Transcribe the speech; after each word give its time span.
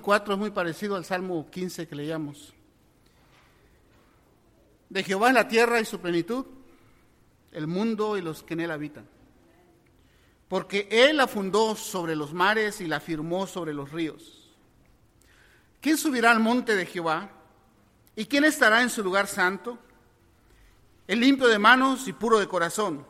4 0.00 0.34
es 0.34 0.38
muy 0.38 0.50
parecido 0.50 0.96
al 0.96 1.04
Salmo 1.04 1.48
15 1.50 1.86
que 1.86 1.94
leíamos. 1.94 2.52
De 4.88 5.04
Jehová 5.04 5.28
es 5.28 5.34
la 5.34 5.48
tierra 5.48 5.80
y 5.80 5.84
su 5.84 6.00
plenitud, 6.00 6.44
el 7.52 7.66
mundo 7.66 8.16
y 8.16 8.22
los 8.22 8.42
que 8.42 8.54
en 8.54 8.60
él 8.60 8.70
habitan. 8.70 9.06
Porque 10.48 10.88
él 10.90 11.16
la 11.16 11.28
fundó 11.28 11.76
sobre 11.76 12.16
los 12.16 12.34
mares 12.34 12.80
y 12.80 12.86
la 12.86 12.98
firmó 12.98 13.46
sobre 13.46 13.72
los 13.72 13.92
ríos. 13.92 14.50
¿Quién 15.80 15.96
subirá 15.96 16.32
al 16.32 16.40
monte 16.40 16.74
de 16.74 16.86
Jehová? 16.86 17.30
¿Y 18.16 18.26
quién 18.26 18.44
estará 18.44 18.82
en 18.82 18.90
su 18.90 19.02
lugar 19.02 19.28
santo? 19.28 19.78
El 21.06 21.20
limpio 21.20 21.46
de 21.46 21.58
manos 21.58 22.06
y 22.08 22.12
puro 22.12 22.38
de 22.38 22.48
corazón, 22.48 23.06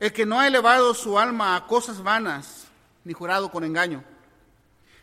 el 0.00 0.12
que 0.12 0.26
no 0.26 0.40
ha 0.40 0.46
elevado 0.46 0.94
su 0.94 1.18
alma 1.18 1.56
a 1.56 1.66
cosas 1.66 2.02
vanas, 2.02 2.66
ni 3.04 3.12
jurado 3.12 3.50
con 3.50 3.64
engaño. 3.64 4.04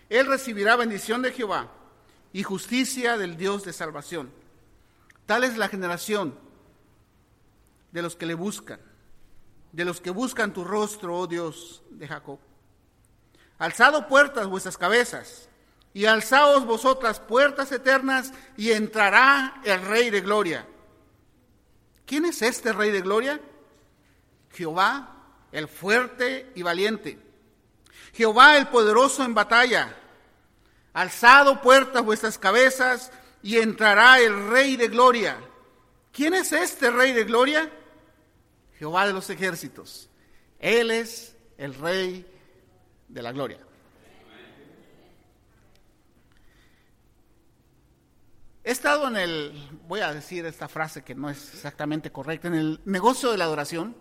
Él 0.09 0.25
recibirá 0.25 0.75
bendición 0.75 1.21
de 1.21 1.31
Jehová 1.31 1.71
y 2.33 2.43
justicia 2.43 3.17
del 3.17 3.37
Dios 3.37 3.63
de 3.63 3.73
salvación. 3.73 4.31
Tal 5.25 5.43
es 5.43 5.57
la 5.57 5.69
generación 5.69 6.35
de 7.91 8.01
los 8.01 8.15
que 8.15 8.25
le 8.25 8.33
buscan, 8.33 8.79
de 9.71 9.85
los 9.85 10.01
que 10.01 10.09
buscan 10.09 10.53
tu 10.53 10.63
rostro, 10.63 11.15
oh 11.15 11.27
Dios 11.27 11.83
de 11.91 12.07
Jacob. 12.07 12.39
Alzado 13.59 14.07
puertas 14.07 14.47
vuestras 14.47 14.77
cabezas, 14.77 15.49
y 15.93 16.05
alzaos 16.05 16.65
vosotras 16.65 17.19
puertas 17.19 17.71
eternas, 17.71 18.33
y 18.57 18.71
entrará 18.71 19.61
el 19.63 19.81
Rey 19.81 20.09
de 20.09 20.21
Gloria. 20.21 20.65
¿Quién 22.05 22.25
es 22.25 22.41
este 22.41 22.73
Rey 22.73 22.91
de 22.91 23.01
Gloria? 23.01 23.39
Jehová, 24.51 25.15
el 25.51 25.67
fuerte 25.67 26.51
y 26.55 26.63
valiente. 26.63 27.19
Jehová, 28.13 28.57
el 28.57 28.67
poderoso 28.67 29.23
en 29.23 29.33
batalla. 29.33 29.95
Alzado 30.99 31.61
puertas 31.61 32.03
vuestras 32.03 32.37
cabezas, 32.37 33.11
y 33.41 33.57
entrará 33.57 34.19
el 34.19 34.49
Rey 34.49 34.75
de 34.75 34.89
Gloria. 34.89 35.37
¿Quién 36.11 36.33
es 36.33 36.51
este 36.51 36.91
Rey 36.91 37.13
de 37.13 37.23
Gloria? 37.23 37.71
Jehová 38.77 39.07
de 39.07 39.13
los 39.13 39.29
ejércitos. 39.29 40.09
Él 40.59 40.91
es 40.91 41.37
el 41.57 41.73
Rey 41.75 42.25
de 43.07 43.21
la 43.21 43.31
Gloria. 43.31 43.59
He 48.65 48.71
estado 48.71 49.07
en 49.07 49.15
el, 49.15 49.79
voy 49.87 50.01
a 50.01 50.13
decir 50.13 50.45
esta 50.45 50.67
frase 50.67 51.01
que 51.01 51.15
no 51.15 51.29
es 51.29 51.53
exactamente 51.53 52.11
correcta, 52.11 52.49
en 52.49 52.55
el 52.55 52.81
negocio 52.83 53.31
de 53.31 53.37
la 53.37 53.45
adoración 53.45 53.95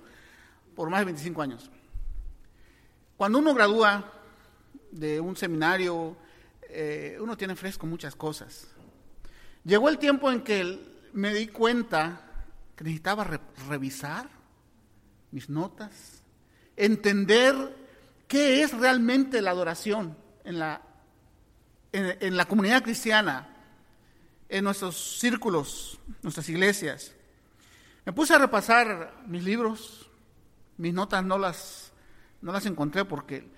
por 0.74 0.90
más 0.90 1.00
de 1.00 1.04
25 1.06 1.42
años. 1.42 1.70
Cuando 3.16 3.38
uno 3.38 3.54
gradúa 3.54 4.12
de 4.90 5.20
un 5.20 5.36
seminario, 5.36 6.16
eh, 6.68 7.18
uno 7.20 7.36
tiene 7.36 7.56
fresco 7.56 7.86
muchas 7.86 8.14
cosas. 8.14 8.68
Llegó 9.64 9.88
el 9.88 9.98
tiempo 9.98 10.30
en 10.30 10.42
que 10.42 10.78
me 11.12 11.32
di 11.34 11.48
cuenta 11.48 12.20
que 12.76 12.84
necesitaba 12.84 13.28
revisar 13.68 14.28
mis 15.30 15.48
notas, 15.48 16.22
entender 16.76 17.76
qué 18.26 18.62
es 18.62 18.72
realmente 18.72 19.42
la 19.42 19.50
adoración 19.50 20.16
en 20.44 20.58
la, 20.58 20.82
en 21.92 22.36
la 22.36 22.44
comunidad 22.44 22.82
cristiana, 22.82 23.48
en 24.48 24.64
nuestros 24.64 25.18
círculos, 25.18 25.98
nuestras 26.22 26.48
iglesias. 26.48 27.12
Me 28.04 28.12
puse 28.12 28.34
a 28.34 28.38
repasar 28.38 29.22
mis 29.26 29.44
libros, 29.44 30.10
mis 30.78 30.94
notas 30.94 31.24
no 31.24 31.36
las, 31.36 31.92
no 32.40 32.52
las 32.52 32.64
encontré 32.64 33.04
porque 33.04 33.50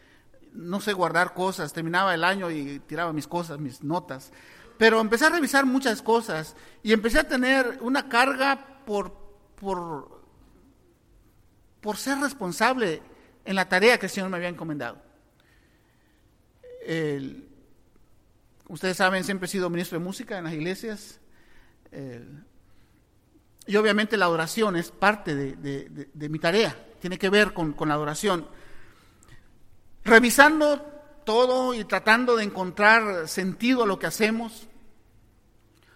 no 0.52 0.80
sé 0.80 0.92
guardar 0.92 1.34
cosas, 1.34 1.72
terminaba 1.72 2.14
el 2.14 2.24
año 2.24 2.50
y 2.50 2.80
tiraba 2.80 3.12
mis 3.12 3.26
cosas, 3.26 3.58
mis 3.58 3.82
notas. 3.82 4.32
Pero 4.78 5.00
empecé 5.00 5.26
a 5.26 5.30
revisar 5.30 5.66
muchas 5.66 6.02
cosas 6.02 6.56
y 6.82 6.92
empecé 6.92 7.18
a 7.18 7.28
tener 7.28 7.78
una 7.82 8.08
carga 8.08 8.82
por, 8.86 9.14
por, 9.56 10.22
por 11.80 11.97
ser 11.97 12.19
responsable 12.19 13.02
en 13.44 13.56
la 13.56 13.69
tarea 13.69 13.98
que 13.98 14.06
el 14.06 14.10
Señor 14.10 14.30
me 14.30 14.36
había 14.36 14.48
encomendado. 14.48 14.98
ustedes 18.69 18.96
saben, 18.96 19.25
siempre 19.25 19.46
he 19.46 19.50
sido 19.50 19.69
ministro 19.69 19.98
de 19.98 20.04
música 20.04 20.38
en 20.38 20.44
las 20.44 20.54
iglesias. 20.54 21.20
y 23.66 23.76
obviamente 23.76 24.16
la 24.16 24.26
adoración 24.26 24.76
es 24.76 24.91
parte 24.91 25.34
de, 25.34 26.28
mi 26.28 26.38
tarea, 26.38 26.75
tiene 27.00 27.19
que 27.19 27.28
ver 27.28 27.52
con, 27.52 27.72
con 27.75 27.88
la 27.88 27.94
adoración. 27.94 28.46
Revisando 30.05 30.78
todo 31.25 31.75
y 31.75 31.84
tratando 31.84 32.37
de 32.37 32.44
encontrar 32.44 33.28
sentido 33.28 33.84
a 33.84 33.87
lo 33.87 33.99
que 33.99 34.06
hacemos, 34.06 34.69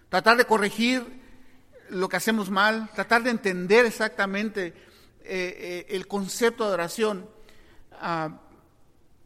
tratar 0.09 0.37
de 0.37 0.45
corregir 0.45 1.21
lo 1.89 2.09
que 2.09 2.17
hacemos 2.17 2.49
mal, 2.49 2.89
tratar 2.95 3.23
de 3.23 3.31
entender 3.31 3.85
exactamente 3.85 4.67
eh, 4.67 4.73
eh, 5.23 5.85
el 5.89 6.07
concepto 6.07 6.63
de 6.63 6.69
adoración, 6.69 7.29
ah, 7.93 8.41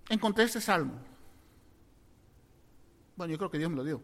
encontré 0.10 0.46
este 0.46 0.62
salmo. 0.62 0.94
Bueno, 3.16 3.32
yo 3.32 3.38
creo 3.38 3.52
que 3.52 3.58
Dios 3.58 3.70
me 3.70 3.76
lo 3.76 3.84
dio. 3.84 4.02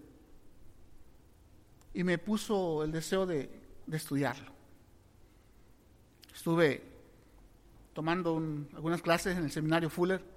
Y 1.94 2.04
me 2.04 2.18
puso 2.18 2.84
el 2.84 2.92
deseo 2.92 3.26
de, 3.26 3.50
estudiarlo. 3.92 4.52
Estuve 6.34 6.84
tomando 7.94 8.36
algunas 8.76 9.02
clases 9.02 9.38
en 9.38 9.46
el 9.46 9.52
seminario 9.52 9.90
Fuller 9.90 10.35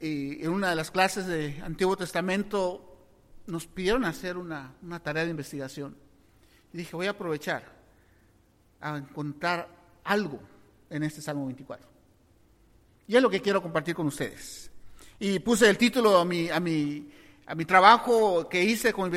y 0.00 0.44
en 0.44 0.50
una 0.50 0.70
de 0.70 0.76
las 0.76 0.90
clases 0.90 1.26
de 1.26 1.60
Antiguo 1.62 1.96
Testamento 1.96 2.88
nos 3.46 3.66
pidieron 3.66 4.04
hacer 4.04 4.36
una, 4.36 4.74
tarea 5.02 5.24
de 5.24 5.30
investigación. 5.30 5.96
Y 6.72 6.78
dije, 6.78 6.94
voy 6.94 7.06
a 7.06 7.10
aprovechar 7.10 7.64
a 8.80 8.96
encontrar 8.96 9.68
algo 10.04 10.40
en 10.90 11.02
este 11.02 11.20
Salmo 11.20 11.46
24. 11.46 11.88
Y 13.08 13.16
es 13.16 13.22
lo 13.22 13.30
que 13.30 13.40
quiero 13.40 13.62
compartir 13.62 13.94
con 13.94 14.06
ustedes. 14.06 14.70
Y 15.18 15.38
puse 15.40 15.68
el 15.68 15.78
título 15.78 16.18
a 16.18 16.24
mi, 16.24 17.08
trabajo 17.66 18.48
que 18.48 18.62
hice 18.62 18.92
como, 18.92 19.10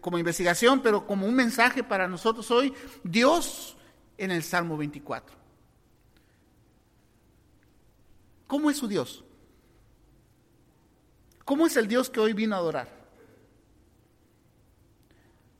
como 0.00 0.18
investigación, 0.18 0.80
pero 0.80 1.06
como 1.06 1.26
un 1.26 1.34
mensaje 1.34 1.82
para 1.82 2.08
nosotros 2.08 2.50
hoy, 2.50 2.72
Dios 3.02 3.76
en 4.16 4.30
el 4.30 4.42
Salmo 4.42 4.76
24. 4.76 5.36
¿Cómo 8.46 8.70
es 8.70 8.76
su 8.76 8.86
Dios? 8.86 9.24
¿Cómo 11.52 11.66
es 11.66 11.76
el 11.76 11.86
Dios 11.86 12.08
que 12.08 12.18
hoy 12.18 12.32
vino 12.32 12.54
a 12.54 12.60
adorar? 12.60 12.88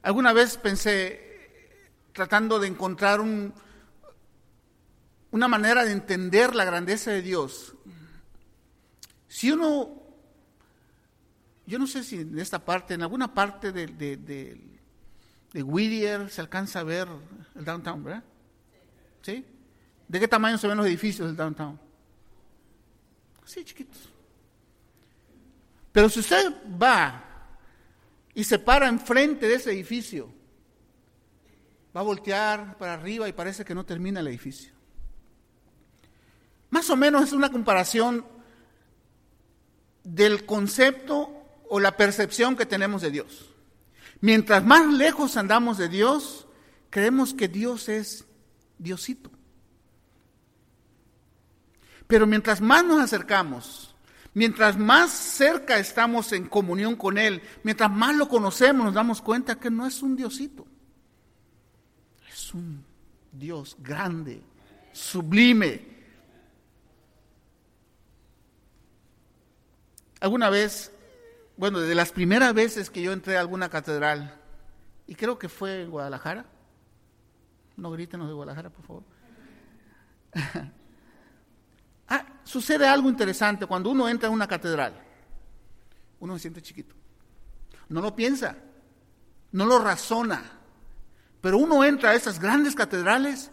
Alguna 0.01 0.33
vez 0.33 0.57
pensé, 0.57 1.91
tratando 2.15 2.59
de 2.59 2.67
encontrar 2.67 3.21
un, 3.21 3.53
una 5.33 5.49
manera 5.49 5.85
de 5.85 5.93
entender 5.93 6.55
la 6.55 6.65
grandeza 6.65 7.11
de 7.11 7.21
Dios, 7.21 7.75
si 9.29 9.51
uno, 9.51 10.03
yo 11.67 11.79
no 11.79 11.87
sé 11.87 12.03
si 12.03 12.21
en 12.21 12.39
esta 12.39 12.65
parte, 12.65 12.95
en 12.95 13.03
alguna 13.03 13.35
parte 13.35 13.71
de, 13.71 13.87
de, 13.89 14.17
de, 15.53 15.63
Whittier 15.63 16.31
se 16.31 16.41
alcanza 16.41 16.81
a 16.81 16.85
ver 16.85 17.07
el 17.55 17.67
downtown, 17.67 18.03
¿verdad? 18.03 18.25
¿Sí? 19.21 19.45
¿De 20.09 20.19
qué 20.19 20.27
tamaño 20.27 20.57
se 20.57 20.69
ven 20.69 20.79
los 20.79 20.87
edificios 20.87 21.29
del 21.29 21.37
downtown? 21.37 21.79
Así 23.45 23.63
chiquitos. 23.63 24.12
Pero 25.93 26.09
si 26.09 26.21
usted 26.21 26.53
va 26.83 27.23
y 28.35 28.45
se 28.45 28.59
para 28.59 28.89
enfrente 28.89 29.47
de 29.47 29.55
ese 29.55 29.71
edificio, 29.73 30.33
va 31.95 32.01
a 32.01 32.05
voltear 32.05 32.79
para 32.79 32.95
arriba 32.95 33.29
y 33.29 33.33
parece 33.33 33.65
que 33.65 33.75
no 33.75 33.85
termina 33.85 34.21
el 34.21 34.29
edificio. 34.29 34.73
Más 36.71 36.89
o 36.89 36.97
menos 36.97 37.25
es 37.25 37.33
una 37.35 37.53
comparación 37.53 38.25
del 40.03 40.47
concepto 40.47 41.31
o 41.69 41.79
la 41.79 41.97
percepción 41.97 42.57
que 42.57 42.67
tenemos 42.67 43.03
de 43.03 43.11
Dios. 43.11 43.51
Mientras 44.21 44.65
más 44.65 44.91
lejos 44.93 45.37
andamos 45.37 45.77
de 45.77 45.89
Dios, 45.89 46.47
creemos 46.89 47.35
que 47.35 47.49
Dios 47.49 47.89
es 47.91 48.25
Diosito. 48.79 49.31
Pero 52.07 52.27
mientras 52.27 52.61
más 52.61 52.85
nos 52.85 53.01
acercamos, 53.01 53.92
Mientras 54.35 54.79
más 54.79 55.11
cerca 55.11 55.79
estamos 55.79 56.33
en 56.33 56.47
comunión 56.47 56.97
con 56.97 57.19
Él, 57.19 57.43
mientras 57.65 57.91
más 57.91 58.17
lo 58.17 58.29
conocemos, 58.29 58.87
nos 58.87 58.95
damos 58.95 59.21
cuenta 59.21 59.61
que 59.61 59.71
no 59.71 59.87
es 59.87 60.03
un 60.03 60.17
Diosito. 60.17 60.67
Es 62.33 62.55
un 62.55 62.83
Dios 63.31 63.77
grande, 63.79 64.43
sublime. 64.93 65.93
Alguna 70.21 70.49
vez, 70.49 70.93
bueno, 71.59 71.81
de 71.81 71.95
las 71.95 72.13
primeras 72.13 72.55
veces 72.55 72.89
que 72.89 73.03
yo 73.03 73.13
entré 73.13 73.37
a 73.37 73.41
alguna 73.41 73.69
catedral, 73.69 74.35
y 75.07 75.15
creo 75.15 75.39
que 75.39 75.51
fue 75.51 75.83
en 75.83 75.91
Guadalajara, 75.91 76.47
no 77.77 77.91
grítenos 77.91 78.29
de 78.29 78.35
Guadalajara, 78.35 78.71
por 78.71 78.87
favor. 78.87 79.03
Sucede 82.53 82.87
algo 82.87 83.09
interesante 83.09 83.65
cuando 83.65 83.89
uno 83.89 84.07
entra 84.11 84.29
en 84.29 84.35
una 84.35 84.47
catedral. 84.47 84.93
uno 86.21 86.35
se 86.35 86.41
siente 86.43 86.61
chiquito. 86.61 86.95
No 87.89 88.03
lo 88.03 88.15
piensa, 88.15 88.59
no 89.53 89.65
lo 89.65 89.79
razona. 89.79 90.61
Pero 91.41 91.57
uno 91.57 91.83
entra 91.83 92.11
a 92.11 92.15
esas 92.15 92.39
grandes 92.39 92.75
catedrales 92.75 93.51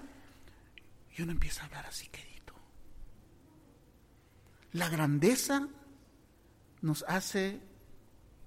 y 1.16 1.22
uno 1.22 1.32
empieza 1.32 1.62
a 1.62 1.68
hablar 1.68 1.86
así, 1.86 2.10
querido. 2.10 2.54
La 4.74 4.90
grandeza 4.90 5.70
nos 6.82 7.06
hace 7.08 7.62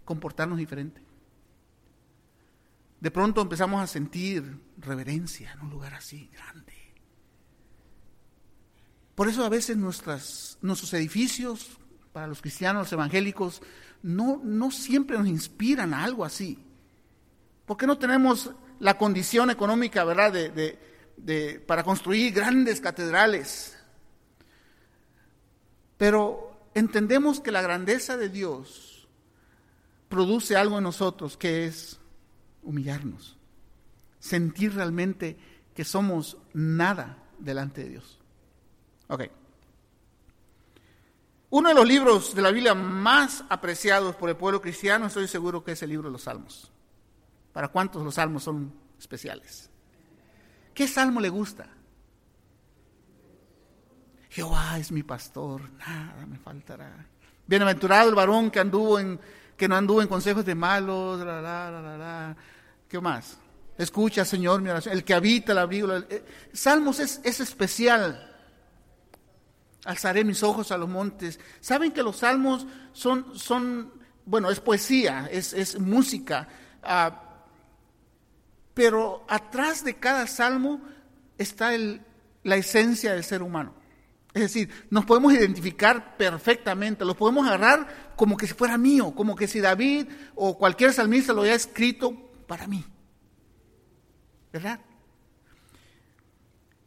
comportarnos 0.04 0.58
diferente. 0.58 1.02
De 3.00 3.10
pronto 3.10 3.40
empezamos 3.40 3.80
a 3.80 3.86
sentir 3.86 4.60
reverencia 4.76 5.50
en 5.52 5.60
un 5.62 5.70
lugar 5.70 5.94
así 5.94 6.28
grande. 6.30 6.81
Por 9.22 9.28
eso 9.28 9.44
a 9.44 9.48
veces 9.48 9.76
nuestros 9.76 10.94
edificios, 10.94 11.78
para 12.12 12.26
los 12.26 12.40
cristianos 12.40 12.92
evangélicos, 12.92 13.62
no, 14.02 14.40
no 14.42 14.72
siempre 14.72 15.16
nos 15.16 15.28
inspiran 15.28 15.94
a 15.94 16.02
algo 16.02 16.24
así. 16.24 16.58
¿Por 17.64 17.76
qué 17.76 17.86
no 17.86 17.98
tenemos 17.98 18.50
la 18.80 18.98
condición 18.98 19.48
económica, 19.50 20.02
verdad, 20.02 20.32
de, 20.32 20.76
de, 21.16 21.60
para 21.60 21.84
construir 21.84 22.32
grandes 22.32 22.80
catedrales? 22.80 23.78
Pero 25.98 26.66
entendemos 26.74 27.38
que 27.38 27.52
la 27.52 27.62
grandeza 27.62 28.16
de 28.16 28.28
Dios 28.28 29.06
produce 30.08 30.56
algo 30.56 30.78
en 30.78 30.82
nosotros 30.82 31.36
que 31.36 31.66
es 31.66 32.00
humillarnos, 32.64 33.36
sentir 34.18 34.74
realmente 34.74 35.36
que 35.76 35.84
somos 35.84 36.38
nada 36.54 37.22
delante 37.38 37.84
de 37.84 37.90
Dios. 37.90 38.18
Ok. 39.12 39.24
Uno 41.50 41.68
de 41.68 41.74
los 41.74 41.86
libros 41.86 42.34
de 42.34 42.40
la 42.40 42.50
Biblia 42.50 42.74
más 42.74 43.44
apreciados 43.50 44.16
por 44.16 44.30
el 44.30 44.36
pueblo 44.36 44.62
cristiano, 44.62 45.04
estoy 45.04 45.28
seguro 45.28 45.62
que 45.62 45.72
es 45.72 45.82
el 45.82 45.90
libro 45.90 46.08
de 46.08 46.12
los 46.12 46.22
Salmos. 46.22 46.72
¿Para 47.52 47.68
cuántos 47.68 48.02
los 48.02 48.14
salmos 48.14 48.44
son 48.44 48.72
especiales? 48.98 49.68
¿Qué 50.72 50.88
salmo 50.88 51.20
le 51.20 51.28
gusta? 51.28 51.66
Jehová 54.30 54.78
es 54.78 54.90
mi 54.90 55.02
pastor, 55.02 55.60
nada 55.72 56.24
me 56.26 56.38
faltará. 56.38 57.06
Bienaventurado 57.46 58.08
el 58.08 58.14
varón 58.14 58.50
que 58.50 58.60
anduvo 58.60 58.98
en 58.98 59.20
que 59.58 59.68
no 59.68 59.76
anduvo 59.76 60.00
en 60.00 60.08
consejos 60.08 60.46
de 60.46 60.54
malos, 60.54 61.20
la, 61.20 61.42
la, 61.42 61.70
la, 61.70 62.36
¿Qué 62.88 62.98
más? 62.98 63.36
Escucha, 63.76 64.24
Señor, 64.24 64.62
mi 64.62 64.70
oración. 64.70 64.94
El 64.94 65.04
que 65.04 65.12
habita 65.12 65.52
la 65.52 65.62
abrigo. 65.62 65.94
Eh, 65.94 66.24
salmos 66.54 66.98
es, 66.98 67.20
es 67.22 67.40
especial. 67.40 68.31
Alzaré 69.84 70.24
mis 70.24 70.42
ojos 70.42 70.70
a 70.70 70.78
los 70.78 70.88
montes. 70.88 71.40
Saben 71.60 71.92
que 71.92 72.02
los 72.02 72.18
salmos 72.18 72.66
son, 72.92 73.38
son 73.38 73.92
bueno, 74.24 74.50
es 74.50 74.60
poesía, 74.60 75.28
es, 75.30 75.52
es 75.52 75.78
música, 75.78 76.48
ah, 76.82 77.22
pero 78.74 79.24
atrás 79.28 79.84
de 79.84 79.94
cada 79.94 80.26
salmo 80.26 80.80
está 81.36 81.74
el, 81.74 82.00
la 82.42 82.56
esencia 82.56 83.12
del 83.12 83.24
ser 83.24 83.42
humano. 83.42 83.74
Es 84.34 84.42
decir, 84.42 84.70
nos 84.88 85.04
podemos 85.04 85.34
identificar 85.34 86.16
perfectamente, 86.16 87.04
lo 87.04 87.14
podemos 87.14 87.46
agarrar 87.46 88.14
como 88.16 88.36
que 88.36 88.46
si 88.46 88.54
fuera 88.54 88.78
mío, 88.78 89.14
como 89.14 89.36
que 89.36 89.46
si 89.46 89.60
David 89.60 90.06
o 90.34 90.56
cualquier 90.56 90.92
salmista 90.92 91.34
lo 91.34 91.42
haya 91.42 91.54
escrito 91.54 92.14
para 92.46 92.66
mí. 92.66 92.82
¿Verdad? 94.50 94.80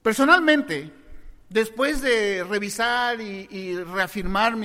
Personalmente, 0.02 0.92
Después 1.50 2.02
de 2.02 2.44
revisar 2.44 3.22
y, 3.22 3.78
reafirmar 3.78 4.56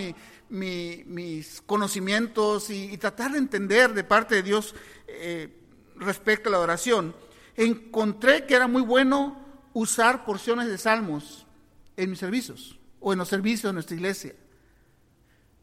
mis 0.48 1.62
conocimientos 1.66 2.70
y, 2.70 2.96
tratar 2.98 3.32
de 3.32 3.38
entender 3.38 3.92
de 3.92 4.04
parte 4.04 4.36
de 4.36 4.42
Dios 4.42 4.74
eh, 5.06 5.48
respecto 5.96 6.48
a 6.48 6.52
la 6.52 6.60
oración, 6.60 7.14
encontré 7.56 8.46
que 8.46 8.54
era 8.54 8.66
muy 8.66 8.82
bueno 8.82 9.38
usar 9.74 10.24
porciones 10.24 10.68
de 10.68 10.78
salmos 10.78 11.46
en 11.96 12.10
mis 12.10 12.18
servicios 12.18 12.78
o 12.98 13.12
en 13.12 13.18
los 13.18 13.28
servicios 13.28 13.70
de 13.70 13.74
nuestra 13.74 13.96
iglesia. 13.96 14.34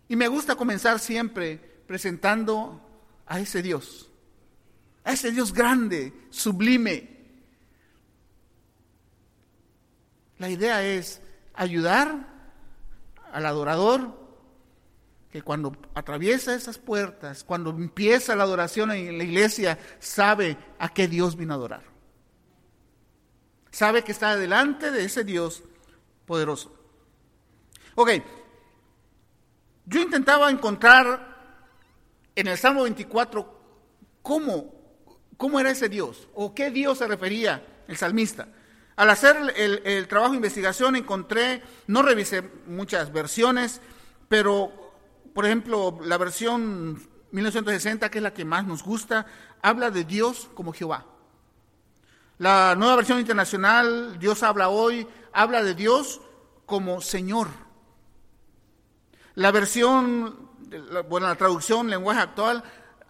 Y 0.07 0.15
me 0.15 0.27
gusta 0.27 0.55
comenzar 0.55 0.99
siempre 0.99 1.59
presentando 1.87 2.81
a 3.25 3.39
ese 3.39 3.61
Dios, 3.61 4.09
a 5.03 5.13
ese 5.13 5.31
Dios 5.31 5.53
grande, 5.53 6.13
sublime, 6.29 7.16
La 10.39 10.49
idea 10.49 10.83
es 10.83 11.21
ayudar 11.53 12.27
al 13.31 13.45
adorador 13.45 14.27
que 15.31 15.41
cuando 15.41 15.75
atraviesa 15.93 16.55
esas 16.55 16.77
puertas, 16.77 17.43
cuando 17.43 17.71
empieza 17.71 18.35
la 18.35 18.43
adoración 18.43 18.91
en 18.91 19.17
la 19.17 19.23
iglesia, 19.23 19.77
sabe 19.99 20.57
a 20.79 20.89
qué 20.89 21.07
Dios 21.07 21.35
vino 21.35 21.53
a 21.53 21.57
adorar. 21.57 21.83
Sabe 23.71 24.03
que 24.03 24.11
está 24.11 24.35
delante 24.35 24.91
de 24.91 25.03
ese 25.03 25.23
Dios 25.23 25.63
poderoso. 26.25 26.73
Ok, 27.95 28.11
yo 29.85 30.01
intentaba 30.01 30.49
encontrar 30.49 31.35
en 32.35 32.47
el 32.47 32.57
Salmo 32.57 32.83
24 32.83 33.59
cómo, 34.21 34.73
cómo 35.35 35.59
era 35.59 35.71
ese 35.71 35.89
Dios 35.89 36.27
o 36.33 36.53
qué 36.53 36.69
Dios 36.71 36.99
se 36.99 37.07
refería 37.07 37.83
el 37.87 37.97
salmista. 37.97 38.47
Al 38.97 39.11
hacer 39.11 39.53
el, 39.55 40.07
trabajo 40.07 40.31
de 40.31 40.37
investigación 40.37 40.95
encontré, 40.95 41.61
no 41.85 42.01
revisé 42.01 42.41
muchas 42.65 43.13
versiones, 43.13 43.79
pero 44.27 44.71
por 45.35 45.45
ejemplo 45.45 45.99
la 46.03 46.17
versión 46.17 46.99
1960, 47.31 48.09
que 48.09 48.17
es 48.17 48.23
la 48.23 48.33
que 48.33 48.43
más 48.43 48.65
nos 48.65 48.81
gusta, 48.81 49.27
habla 49.61 49.91
de 49.91 50.03
Dios 50.03 50.49
como 50.55 50.73
Jehová. 50.73 51.05
La 52.39 52.73
nueva 52.75 52.95
versión 52.95 53.19
internacional, 53.19 54.17
Dios 54.17 54.41
habla 54.41 54.69
hoy, 54.69 55.07
habla 55.31 55.61
de 55.61 55.75
Dios 55.75 56.19
como 56.65 56.99
Señor. 56.99 57.49
La 59.35 59.51
versión, 59.51 60.49
bueno, 61.07 61.27
la 61.27 61.35
traducción, 61.35 61.87
lenguaje 61.87 62.21
actual, 62.21 62.63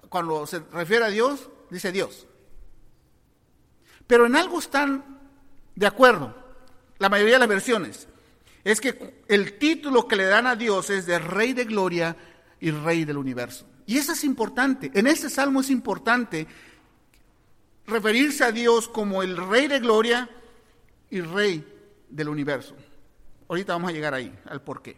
cuando 0.10 0.46
se 0.48 0.60
refiere 0.60 1.06
a 1.06 1.10
Dios, 1.10 1.50
dice 1.70 1.94
Dios. 1.94 2.28
Pero 4.06 4.26
en 4.26 4.36
algo 4.36 4.60
están 4.60 5.17
de 5.78 5.86
acuerdo, 5.86 6.34
la 6.98 7.08
mayoría 7.08 7.36
de 7.36 7.40
las 7.40 7.48
versiones, 7.48 8.08
es 8.64 8.82
que 8.82 9.22
el 9.28 9.60
título 9.60 10.08
que 10.08 10.16
le 10.16 10.26
dan 10.26 10.48
a 10.48 10.56
Dios 10.56 10.90
es 10.90 11.06
de 11.06 11.20
Rey 11.20 11.54
de 11.54 11.66
Gloria 11.66 12.18
y 12.60 12.72
Rey 12.72 13.06
del 13.06 13.18
Universo. 13.18 13.68
Y 13.86 14.00
eso 14.00 14.14
es 14.14 14.24
importante. 14.24 14.90
En 14.96 15.06
este 15.06 15.30
salmo 15.30 15.62
es 15.62 15.70
importante 15.70 16.48
referirse 17.86 18.44
a 18.44 18.52
Dios 18.52 18.88
como 18.88 19.22
el 19.22 19.38
Rey 19.38 19.68
de 19.68 19.80
Gloria 19.80 20.28
y 21.12 21.22
Rey 21.22 21.64
del 22.10 22.30
Universo. 22.30 22.76
Ahorita 23.48 23.74
vamos 23.74 23.92
a 23.92 23.94
llegar 23.94 24.16
ahí, 24.16 24.34
al 24.46 24.64
por 24.64 24.82
qué. 24.82 24.98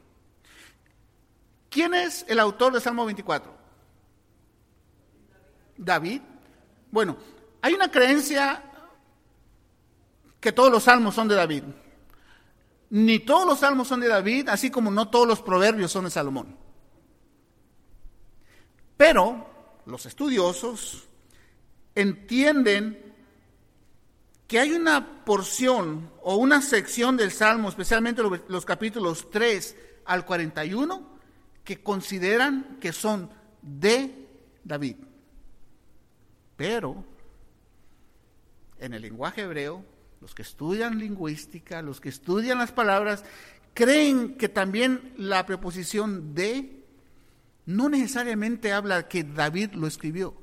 ¿Quién 1.70 1.94
es 1.94 2.24
el 2.30 2.40
autor 2.40 2.72
del 2.72 2.82
Salmo 2.82 3.06
24? 3.06 3.54
David. 5.76 6.22
Bueno, 6.90 7.18
hay 7.62 7.74
una 7.74 7.92
creencia 7.92 8.64
que 10.40 10.52
todos 10.52 10.72
los 10.72 10.84
salmos 10.84 11.16
son 11.16 11.28
de 11.28 11.36
David. 11.36 11.64
Ni 12.92 13.20
todos 13.20 13.46
los 13.46 13.60
salmos 13.60 13.88
son 13.88 14.00
de 14.00 14.08
David, 14.08 14.50
así 14.50 14.72
como 14.72 14.90
no 14.90 15.10
todos 15.10 15.28
los 15.28 15.42
proverbios 15.42 15.92
son 15.92 16.06
de 16.06 16.12
Salomón. 16.12 16.58
Pero 18.98 19.48
los 19.86 20.06
estudiosos 20.06 21.08
entienden 21.96 23.14
que 24.48 24.60
hay 24.60 24.72
una 24.72 25.24
porción 25.24 26.12
o 26.24 26.36
una 26.38 26.62
sección 26.62 27.16
del 27.16 27.32
Salmo, 27.32 27.70
especialmente 27.70 28.24
los 28.48 28.66
capítulos 28.66 29.30
3 29.30 29.78
al 30.06 30.26
41, 30.26 31.20
que 31.64 31.84
consideran 31.84 32.78
que 32.82 32.92
son 32.92 33.30
de 33.62 34.28
David. 34.64 34.96
Pero 36.56 37.06
en 38.80 38.94
el 38.96 39.04
lenguaje 39.04 39.42
hebreo 39.42 39.86
los 40.22 40.36
que 40.36 40.42
estudian 40.42 41.00
lingüística, 41.00 41.82
los 41.82 42.02
que 42.02 42.10
estudian 42.10 42.58
las 42.58 42.72
palabras, 42.72 43.24
creen 43.74 44.36
que 44.36 44.50
también 44.50 45.14
la 45.18 45.46
preposición 45.46 46.34
de 46.34 46.84
no 47.66 47.88
necesariamente 47.88 48.74
habla 48.74 49.08
que 49.08 49.24
David 49.24 49.74
lo 49.74 49.88
escribió. 49.88 50.36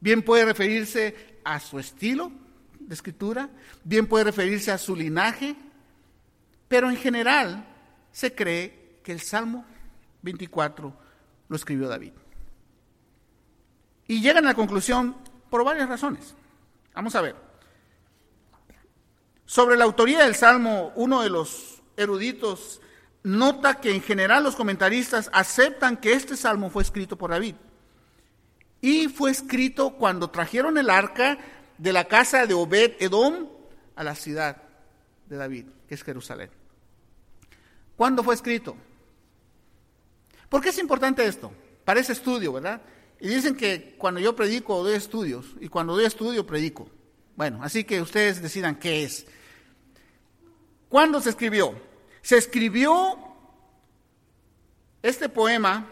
Bien 0.00 0.22
puede 0.22 0.44
referirse 0.44 1.38
a 1.44 1.60
su 1.60 1.78
estilo 1.78 2.32
de 2.78 2.94
escritura, 2.94 3.50
bien 3.82 4.06
puede 4.06 4.24
referirse 4.24 4.70
a 4.70 4.78
su 4.78 4.94
linaje, 4.94 5.56
pero 6.68 6.90
en 6.90 6.96
general 6.96 7.66
se 8.12 8.34
cree 8.34 9.00
que 9.02 9.12
el 9.12 9.20
Salmo 9.20 9.64
24 10.22 10.96
lo 11.48 11.56
escribió 11.56 11.88
David. 11.88 12.12
Y 14.06 14.20
llegan 14.20 14.44
a 14.44 14.48
la 14.48 14.54
conclusión 14.54 15.16
por 15.50 15.64
varias 15.64 15.88
razones. 15.88 16.34
Vamos 16.94 17.14
a 17.14 17.22
ver. 17.22 17.53
Sobre 19.46 19.76
la 19.76 19.84
autoría 19.84 20.24
del 20.24 20.34
Salmo, 20.34 20.92
uno 20.96 21.22
de 21.22 21.30
los 21.30 21.82
eruditos 21.96 22.80
nota 23.22 23.80
que 23.80 23.94
en 23.94 24.02
general 24.02 24.42
los 24.42 24.56
comentaristas 24.56 25.30
aceptan 25.32 25.96
que 25.96 26.12
este 26.12 26.36
Salmo 26.36 26.70
fue 26.70 26.82
escrito 26.82 27.16
por 27.16 27.30
David. 27.30 27.54
y 28.80 29.08
fue 29.08 29.30
escrito 29.30 29.94
cuando 29.94 30.28
trajeron 30.28 30.76
el 30.76 30.90
arca 30.90 31.38
de 31.78 31.90
la 31.90 32.04
casa 32.04 32.46
de 32.46 32.52
Obed 32.52 32.96
Edom 33.00 33.48
a 33.96 34.04
la 34.04 34.14
ciudad 34.14 34.58
de 35.26 35.36
David, 35.36 35.64
que 35.88 35.94
es 35.94 36.02
Jerusalén. 36.04 36.50
¿Cuándo 37.96 38.22
fue 38.22 38.34
escrito? 38.34 38.76
¿Por 40.50 40.60
qué 40.60 40.68
es 40.68 40.78
importante 40.78 41.24
esto? 41.24 41.50
Para 41.86 42.00
ese 42.00 42.12
estudio, 42.12 42.52
¿verdad? 42.52 42.82
Y 43.20 43.28
dicen 43.28 43.54
que 43.56 43.94
cuando 43.96 44.20
yo 44.20 44.36
predico 44.36 44.82
doy 44.82 44.96
estudios 44.96 45.46
y 45.60 45.68
cuando 45.68 45.94
doy 45.94 46.04
estudio 46.04 46.46
predico. 46.46 46.86
Bueno, 47.36 47.62
así 47.62 47.84
que 47.84 48.00
ustedes 48.00 48.40
decidan 48.40 48.76
qué 48.76 49.04
es. 49.04 49.26
¿Cuándo 50.88 51.20
se 51.20 51.30
escribió? 51.30 51.74
Se 52.22 52.36
escribió 52.36 53.18
este 55.02 55.28
poema 55.28 55.90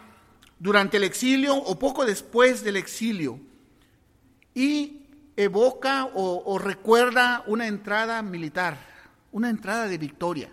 durante 0.59 0.97
el 0.97 1.05
exilio 1.05 1.57
o 1.57 1.79
poco 1.79 2.07
después 2.07 2.63
del 2.63 2.77
exilio 2.77 3.41
y 4.55 5.09
evoca 5.37 6.09
o, 6.15 6.59
recuerda 6.59 7.43
una 7.47 7.67
entrada 7.67 8.23
militar, 8.23 8.79
una 9.33 9.51
entrada 9.51 9.89
de 9.89 9.99
victoria. 9.99 10.51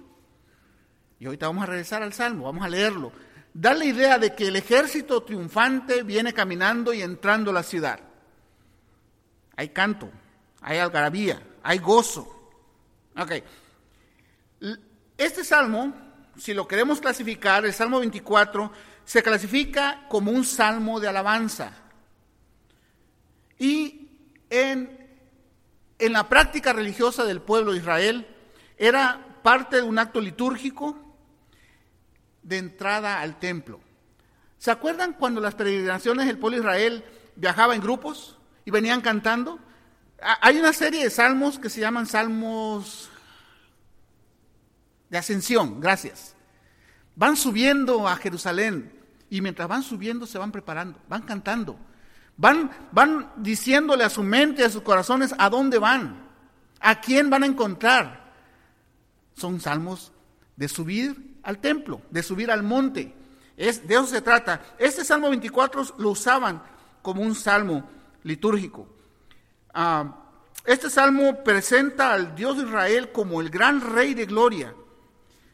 Y 1.19 1.25
ahorita 1.25 1.47
vamos 1.47 1.63
a 1.63 1.67
regresar 1.67 2.01
al 2.01 2.13
Salmo, 2.13 2.45
vamos 2.45 2.65
a 2.65 2.69
leerlo. 2.69 3.11
Da 3.53 3.73
la 3.73 3.85
idea 3.85 4.17
de 4.17 4.33
que 4.33 4.47
el 4.47 4.55
ejército 4.55 5.21
triunfante 5.23 6.03
viene 6.03 6.33
caminando 6.33 6.93
y 6.93 7.01
entrando 7.01 7.51
a 7.51 7.53
la 7.53 7.63
ciudad. 7.63 7.99
Hay 9.55 9.69
canto, 9.69 10.09
hay 10.61 10.77
algarabía, 10.77 11.41
hay 11.63 11.77
gozo. 11.79 12.51
Ok. 13.17 13.31
Este 15.17 15.43
salmo, 15.43 15.93
si 16.37 16.53
lo 16.53 16.67
queremos 16.67 16.99
clasificar, 16.99 17.65
el 17.65 17.73
Salmo 17.73 17.99
24, 17.99 18.71
se 19.05 19.23
clasifica 19.23 20.05
como 20.09 20.31
un 20.31 20.45
salmo 20.45 20.99
de 20.99 21.07
alabanza. 21.07 21.73
Y 23.57 24.09
en, 24.49 25.09
en 25.97 26.13
la 26.13 26.29
práctica 26.29 26.73
religiosa 26.73 27.25
del 27.25 27.41
pueblo 27.41 27.71
de 27.71 27.79
Israel, 27.79 28.27
era 28.77 29.25
parte 29.43 29.77
de 29.77 29.83
un 29.83 29.99
acto 29.99 30.21
litúrgico 30.21 30.97
de 32.43 32.57
entrada 32.57 33.19
al 33.19 33.39
templo. 33.39 33.81
¿Se 34.57 34.71
acuerdan 34.71 35.13
cuando 35.13 35.41
las 35.41 35.55
peregrinaciones 35.55 36.27
del 36.27 36.37
pueblo 36.37 36.57
de 36.57 36.63
Israel 36.63 37.05
viajaba 37.35 37.75
en 37.75 37.81
grupos 37.81 38.37
y 38.65 38.71
venían 38.71 39.01
cantando? 39.01 39.59
Hay 40.21 40.57
una 40.57 40.73
serie 40.73 41.03
de 41.03 41.09
salmos 41.09 41.59
que 41.59 41.69
se 41.69 41.79
llaman 41.79 42.05
salmos 42.05 43.09
de 45.09 45.17
ascensión, 45.17 45.79
gracias. 45.79 46.35
Van 47.15 47.35
subiendo 47.35 48.07
a 48.07 48.15
Jerusalén 48.15 48.93
y 49.29 49.41
mientras 49.41 49.67
van 49.67 49.83
subiendo 49.83 50.25
se 50.25 50.37
van 50.37 50.51
preparando, 50.51 50.99
van 51.07 51.21
cantando, 51.23 51.77
van, 52.37 52.71
van 52.91 53.31
diciéndole 53.37 54.03
a 54.03 54.09
su 54.09 54.23
mente, 54.23 54.63
a 54.63 54.69
sus 54.69 54.81
corazones, 54.81 55.33
a 55.37 55.49
dónde 55.49 55.77
van, 55.77 56.27
a 56.79 56.99
quién 57.01 57.29
van 57.29 57.43
a 57.43 57.47
encontrar. 57.47 58.33
Son 59.35 59.59
salmos 59.59 60.11
de 60.55 60.67
subir 60.67 61.37
al 61.43 61.59
templo, 61.59 62.01
de 62.09 62.23
subir 62.23 62.51
al 62.51 62.63
monte. 62.63 63.13
Es, 63.55 63.87
de 63.87 63.95
eso 63.95 64.05
se 64.05 64.21
trata. 64.21 64.61
Este 64.77 65.03
Salmo 65.03 65.29
24 65.29 65.95
lo 65.97 66.11
usaban 66.11 66.61
como 67.01 67.21
un 67.21 67.35
salmo 67.35 67.89
litúrgico. 68.23 68.98
Ah, 69.73 70.15
este 70.65 70.89
salmo 70.89 71.43
presenta 71.43 72.13
al 72.13 72.35
Dios 72.35 72.57
de 72.57 72.63
Israel 72.63 73.11
como 73.11 73.41
el 73.41 73.49
gran 73.49 73.81
rey 73.81 74.13
de 74.13 74.25
gloria. 74.25 74.73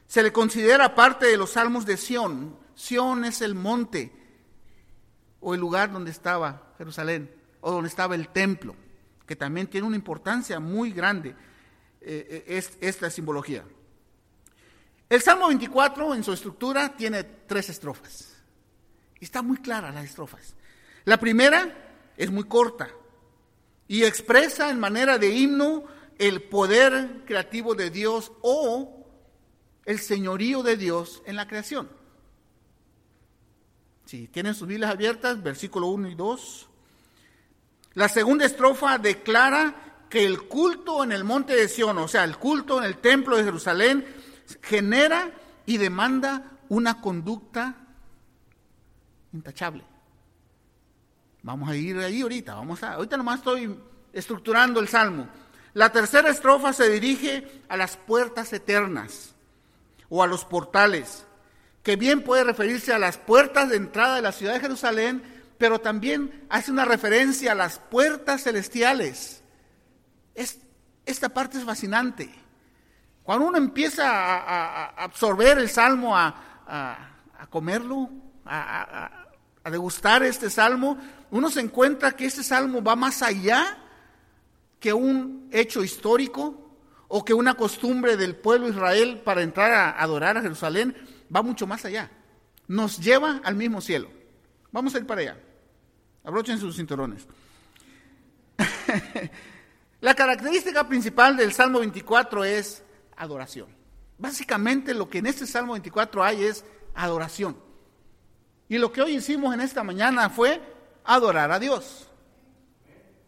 Se 0.07 0.23
le 0.23 0.31
considera 0.31 0.95
parte 0.95 1.25
de 1.27 1.37
los 1.37 1.51
salmos 1.51 1.85
de 1.85 1.97
Sión. 1.97 2.57
Sión 2.75 3.25
es 3.25 3.41
el 3.41 3.55
monte 3.55 4.11
o 5.39 5.53
el 5.53 5.59
lugar 5.59 5.91
donde 5.91 6.11
estaba 6.11 6.73
Jerusalén 6.77 7.31
o 7.61 7.71
donde 7.71 7.89
estaba 7.89 8.15
el 8.15 8.29
templo, 8.29 8.75
que 9.25 9.35
también 9.35 9.67
tiene 9.67 9.87
una 9.87 9.95
importancia 9.95 10.59
muy 10.59 10.91
grande 10.91 11.35
eh, 12.01 12.45
eh, 12.47 12.63
esta 12.81 13.09
simbología. 13.09 13.63
El 15.07 15.21
Salmo 15.21 15.47
24 15.47 16.15
en 16.15 16.23
su 16.23 16.33
estructura 16.33 16.95
tiene 16.95 17.23
tres 17.23 17.69
estrofas. 17.69 18.35
Está 19.19 19.41
muy 19.41 19.57
clara 19.57 19.91
las 19.91 20.05
estrofas. 20.05 20.55
La 21.05 21.17
primera 21.17 22.13
es 22.17 22.31
muy 22.31 22.43
corta 22.45 22.89
y 23.87 24.03
expresa 24.03 24.69
en 24.69 24.79
manera 24.79 25.17
de 25.17 25.29
himno 25.29 25.83
el 26.17 26.43
poder 26.43 27.23
creativo 27.25 27.75
de 27.75 27.89
Dios 27.89 28.31
o 28.41 29.05
el 29.85 29.99
señorío 29.99 30.63
de 30.63 30.77
Dios 30.77 31.21
en 31.25 31.35
la 31.35 31.47
creación. 31.47 31.89
Si 34.05 34.27
tienen 34.27 34.53
sus 34.53 34.67
Biblias 34.67 34.91
abiertas, 34.91 35.41
versículo 35.41 35.87
1 35.87 36.09
y 36.09 36.15
2. 36.15 36.69
La 37.95 38.09
segunda 38.09 38.45
estrofa 38.45 38.97
declara 38.97 40.05
que 40.09 40.25
el 40.25 40.43
culto 40.43 41.03
en 41.03 41.11
el 41.11 41.23
monte 41.23 41.55
de 41.55 41.67
Sion, 41.67 41.97
o 41.97 42.07
sea, 42.07 42.23
el 42.23 42.37
culto 42.37 42.77
en 42.77 42.85
el 42.85 42.97
templo 42.97 43.37
de 43.37 43.43
Jerusalén, 43.43 44.05
genera 44.61 45.31
y 45.65 45.77
demanda 45.77 46.59
una 46.69 47.01
conducta 47.01 47.75
intachable. 49.33 49.83
Vamos 51.45 51.69
a 51.69 51.75
ir 51.75 51.95
ahí 51.99 52.23
ahorita, 52.23 52.55
vamos 52.55 52.81
a, 52.81 52.93
ahorita 52.93 53.17
nomás 53.17 53.37
estoy 53.37 53.79
estructurando 54.11 54.79
el 54.79 54.87
salmo. 54.87 55.27
La 55.75 55.91
tercera 55.91 56.31
estrofa 56.31 56.73
se 56.73 56.89
dirige 56.89 57.61
a 57.69 57.77
las 57.77 57.97
puertas 57.97 58.51
eternas 58.51 59.35
o 60.09 60.23
a 60.23 60.27
los 60.27 60.43
portales, 60.43 61.23
que 61.83 61.97
bien 61.97 62.23
puede 62.23 62.43
referirse 62.43 62.93
a 62.93 62.97
las 62.97 63.19
puertas 63.19 63.69
de 63.69 63.75
entrada 63.75 64.15
de 64.15 64.23
la 64.23 64.31
ciudad 64.31 64.55
de 64.55 64.59
Jerusalén, 64.59 65.21
pero 65.59 65.77
también 65.77 66.47
hace 66.49 66.71
una 66.71 66.83
referencia 66.83 67.51
a 67.51 67.55
las 67.55 67.77
puertas 67.77 68.41
celestiales. 68.41 69.43
esta 70.33 71.29
parte 71.29 71.59
es 71.59 71.63
fascinante. 71.63 72.33
Cuando 73.21 73.45
uno 73.45 73.59
empieza 73.59 74.09
a, 74.09 74.85
absorber 75.03 75.59
el 75.59 75.69
salmo, 75.69 76.17
a, 76.17 76.33
comerlo, 77.51 78.09
a, 78.47 79.25
degustar 79.69 80.23
este 80.23 80.49
salmo, 80.49 80.97
uno 81.35 81.49
se 81.49 81.59
encuentra 81.59 82.13
que 82.13 82.25
este 82.25 82.43
salmo 82.43 82.81
va 82.81 82.95
más 82.95 83.21
allá 83.21 83.77
que 84.79 84.93
un 84.93 85.49
hecho 85.51 85.83
histórico 85.83 86.77
o 87.09 87.25
que 87.25 87.33
una 87.33 87.55
costumbre 87.55 88.15
del 88.15 88.37
pueblo 88.37 88.69
Israel 88.69 89.21
para 89.21 89.41
entrar 89.41 89.69
a 89.73 90.01
adorar 90.01 90.37
a 90.37 90.41
Jerusalén, 90.41 90.95
va 91.35 91.41
mucho 91.41 91.67
más 91.67 91.83
allá. 91.83 92.09
Nos 92.69 92.99
lleva 92.99 93.41
al 93.43 93.55
mismo 93.55 93.81
cielo. 93.81 94.09
Vamos 94.71 94.95
a 94.95 94.99
ir 94.99 95.05
para 95.05 95.19
allá. 95.19 95.37
Abrochen 96.23 96.57
sus 96.57 96.77
cinturones. 96.77 97.27
La 99.99 100.15
característica 100.15 100.87
principal 100.87 101.35
del 101.35 101.51
Salmo 101.51 101.79
24 101.79 102.45
es 102.45 102.81
adoración. 103.17 103.67
Básicamente 104.17 104.93
lo 104.93 105.09
que 105.09 105.17
en 105.17 105.25
este 105.25 105.45
Salmo 105.45 105.73
24 105.73 106.23
hay 106.23 106.45
es 106.45 106.63
adoración. 106.93 107.57
Y 108.69 108.77
lo 108.77 108.93
que 108.93 109.01
hoy 109.01 109.17
hicimos 109.17 109.53
en 109.53 109.59
esta 109.59 109.83
mañana 109.83 110.29
fue 110.29 110.74
adorar 111.05 111.51
a 111.51 111.59
Dios. 111.59 112.07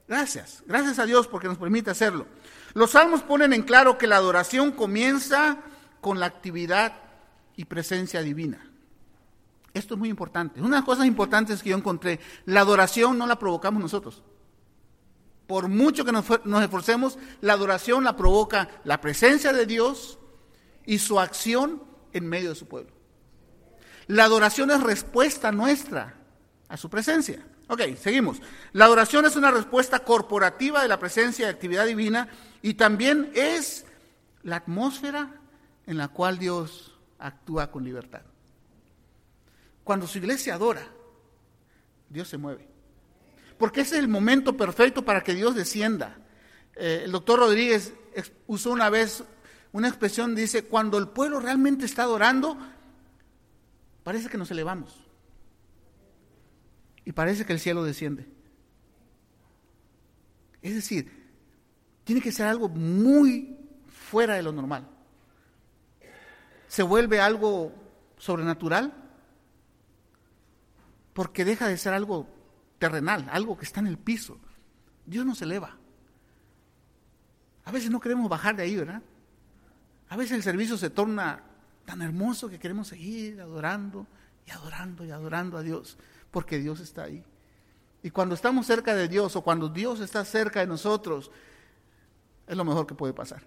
Gracias, 0.07 0.63
gracias 0.65 1.00
a 1.00 1.05
Dios 1.05 1.27
porque 1.27 1.48
nos 1.48 1.57
permite 1.57 1.91
hacerlo. 1.91 2.27
Los 2.74 2.91
salmos 2.91 3.24
ponen 3.24 3.53
en 3.53 3.63
claro 3.63 3.98
que 3.98 4.07
la 4.07 4.17
adoración 4.17 4.72
comienza 4.72 5.57
con 6.00 6.19
la 6.19 6.27
actividad 6.27 6.93
y 7.55 7.65
presencia 7.65 8.22
divina. 8.22 8.72
Esto 9.74 9.96
es 9.96 10.00
muy 10.00 10.10
importante. 10.10 10.60
Una 10.60 10.69
de 10.69 10.81
las 10.81 10.86
cosas 10.86 11.05
importantes 11.05 11.62
que 11.62 11.72
yo 11.72 11.77
encontré, 11.77 12.19
la 12.46 12.62
adoración 12.62 13.17
no 13.17 13.27
la 13.27 13.38
provocamos 13.38 13.81
nosotros. 13.81 14.24
Por 15.46 15.69
mucho 15.69 16.03
que 16.03 16.12
nos, 16.12 16.25
esforcemos, 16.63 17.17
la 17.41 17.53
adoración 17.53 18.03
la 18.03 18.15
provoca 18.15 18.69
la 18.84 19.00
presencia 19.01 19.53
de 19.53 19.65
Dios 19.65 20.19
y 20.86 21.00
su 21.00 21.19
acción 21.19 21.84
en 22.13 22.27
medio 22.27 22.50
de 22.50 22.55
su 22.55 22.67
pueblo. 22.67 22.91
La 24.07 24.24
adoración 24.24 24.72
es 24.72 24.81
respuesta 24.81 25.51
nuestra 25.51 26.15
a 26.69 26.77
su 26.77 26.89
presencia. 26.89 27.46
Ok, 27.67 27.81
seguimos. 28.00 28.41
La 28.74 28.86
adoración 28.86 29.25
es 29.25 29.36
una 29.36 29.51
respuesta 29.51 30.00
corporativa 30.00 30.81
de 30.81 30.88
la 30.88 31.00
presencia 31.00 31.47
y 31.47 31.50
actividad 31.50 31.86
divina 31.86 32.29
y 32.62 32.75
también 32.75 33.31
es 33.36 33.86
la 34.43 34.57
atmósfera 34.57 35.36
en 35.86 35.97
la 35.97 36.07
cual 36.07 36.38
Dios 36.38 36.97
actúa 37.19 37.69
con 37.71 37.83
libertad. 37.83 38.21
Cuando 39.83 40.07
su 40.07 40.17
iglesia 40.17 40.55
adora, 40.55 40.88
Dios 42.09 42.27
se 42.27 42.38
mueve 42.38 42.77
porque 43.57 43.81
ese 43.81 43.97
es 43.97 44.03
el 44.03 44.07
momento 44.07 44.55
perfecto 44.55 45.03
para 45.03 45.24
que 45.24 45.33
Dios 45.33 45.55
descienda. 45.55 46.17
Eh, 46.75 47.01
el 47.05 47.12
doctor 47.12 47.39
Rodríguez 47.39 47.93
usó 48.45 48.71
una 48.71 48.89
vez 48.89 49.24
una 49.71 49.88
expresión, 49.88 50.36
dice, 50.36 50.65
cuando 50.65 50.97
el 50.97 51.09
pueblo 51.09 51.39
realmente 51.39 51.86
está 51.86 52.03
adorando, 52.03 52.57
parece 54.03 54.29
que 54.29 54.38
nos 54.38 54.50
elevamos. 54.51 55.06
Y 57.07 57.13
parece 57.13 57.45
que 57.45 57.53
el 57.53 57.61
cielo 57.61 57.85
desciende. 57.85 58.27
Es 60.61 60.75
decir, 60.75 61.09
tiene 62.03 62.19
que 62.19 62.33
ser 62.33 62.47
algo 62.47 62.67
muy 62.67 63.57
fuera 63.87 64.33
de 64.33 64.43
lo 64.43 64.51
normal. 64.51 64.89
Se 66.67 66.83
vuelve 66.83 67.21
algo 67.21 67.73
sobrenatural 68.17 68.93
porque 71.13 71.45
deja 71.45 71.69
de 71.69 71.77
ser 71.77 71.93
algo 71.93 72.27
terrenal, 72.77 73.29
algo 73.31 73.57
que 73.57 73.63
está 73.63 73.79
en 73.79 73.87
el 73.87 73.97
piso. 73.97 74.37
Dios 75.05 75.25
nos 75.25 75.41
eleva. 75.41 75.77
A 77.63 77.71
veces 77.71 77.89
no 77.89 78.01
queremos 78.01 78.27
bajar 78.27 78.57
de 78.57 78.63
ahí, 78.63 78.75
¿verdad? 78.75 79.01
A 80.09 80.17
veces 80.17 80.33
el 80.33 80.43
servicio 80.43 80.75
se 80.75 80.89
torna 80.89 81.41
tan 81.85 82.01
hermoso 82.01 82.49
que 82.49 82.59
queremos 82.59 82.89
seguir 82.89 83.39
adorando 83.39 84.05
y 84.45 84.51
adorando 84.51 85.05
y 85.05 85.11
adorando 85.11 85.57
a 85.57 85.61
Dios, 85.61 85.97
porque 86.38 86.60
Dios 86.60 86.79
está 86.82 87.06
ahí. 87.06 87.24
Y 88.03 88.12
cuando 88.12 88.36
estamos 88.36 88.67
cerca 88.67 88.94
de 88.94 89.08
Dios 89.08 89.36
o 89.36 89.41
cuando 89.41 89.70
Dios 89.70 90.01
está 90.01 90.24
cerca 90.24 90.60
de 90.60 90.67
nosotros, 90.67 91.32
es 92.46 92.56
lo 92.56 92.63
mejor 92.63 92.86
que 92.86 92.94
puede 92.94 93.12
pasar. 93.12 93.41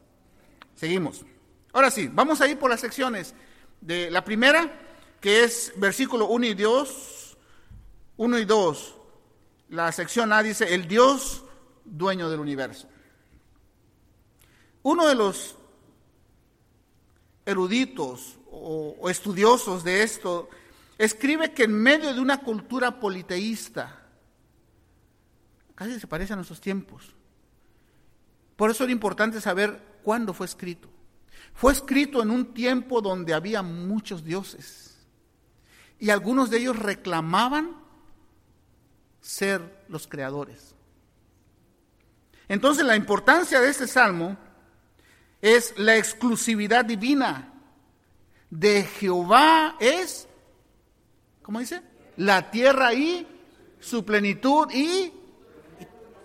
Seguimos. 0.74 1.24
Ahora 1.72 1.92
sí, 1.92 2.10
vamos 2.12 2.40
a 2.40 2.48
ir 2.48 2.58
por 2.58 2.68
las 2.68 2.80
secciones. 2.80 3.32
De 3.80 4.10
la 4.10 4.24
primera, 4.24 4.76
que 5.20 5.44
es 5.44 5.72
versículo 5.76 6.26
1 6.30 6.46
y 6.46 6.54
2, 6.54 7.38
1 8.16 8.38
y 8.40 8.44
2. 8.44 8.94
La 9.68 9.92
sección 9.92 10.32
A 10.32 10.42
dice, 10.42 10.74
el 10.74 10.88
Dios 10.88 11.44
dueño 11.84 12.28
del 12.28 12.40
universo. 12.40 12.88
Uno 14.82 15.06
de 15.06 15.14
los 15.14 15.54
eruditos 17.46 18.36
o, 18.50 19.08
estudiosos 19.08 19.84
de 19.84 20.02
esto 20.02 20.48
escribe 21.04 21.52
que 21.54 21.64
en 21.64 21.72
medio 21.72 22.12
de 22.12 22.20
una 22.20 22.42
cultura 22.42 23.00
politeísta, 23.00 24.06
casi 25.74 25.98
se 25.98 26.06
parece 26.06 26.34
a 26.34 26.36
nuestros 26.36 26.60
tiempos, 26.60 27.14
por 28.54 28.70
eso 28.70 28.84
era 28.84 28.92
importante 28.92 29.40
saber 29.40 29.80
cuándo 30.02 30.34
fue 30.34 30.44
escrito. 30.44 30.90
Fue 31.54 31.72
escrito 31.72 32.22
en 32.22 32.30
un 32.30 32.52
tiempo 32.52 33.00
donde 33.00 33.32
había 33.32 33.62
muchos 33.62 34.22
dioses 34.22 34.98
y 35.98 36.10
algunos 36.10 36.50
de 36.50 36.58
ellos 36.58 36.78
reclamaban 36.78 37.76
ser 39.22 39.84
los 39.88 40.06
creadores. 40.06 40.74
Entonces 42.46 42.84
la 42.84 42.96
importancia 42.96 43.58
de 43.62 43.70
este 43.70 43.86
salmo 43.86 44.36
es 45.40 45.72
la 45.78 45.96
exclusividad 45.96 46.84
divina. 46.84 47.54
De 48.50 48.82
Jehová 48.82 49.76
es, 49.80 50.28
¿cómo 51.42 51.60
dice? 51.60 51.82
La 52.16 52.50
tierra 52.50 52.92
y 52.92 53.26
su 53.80 54.04
plenitud 54.04 54.68
y, 54.72 55.12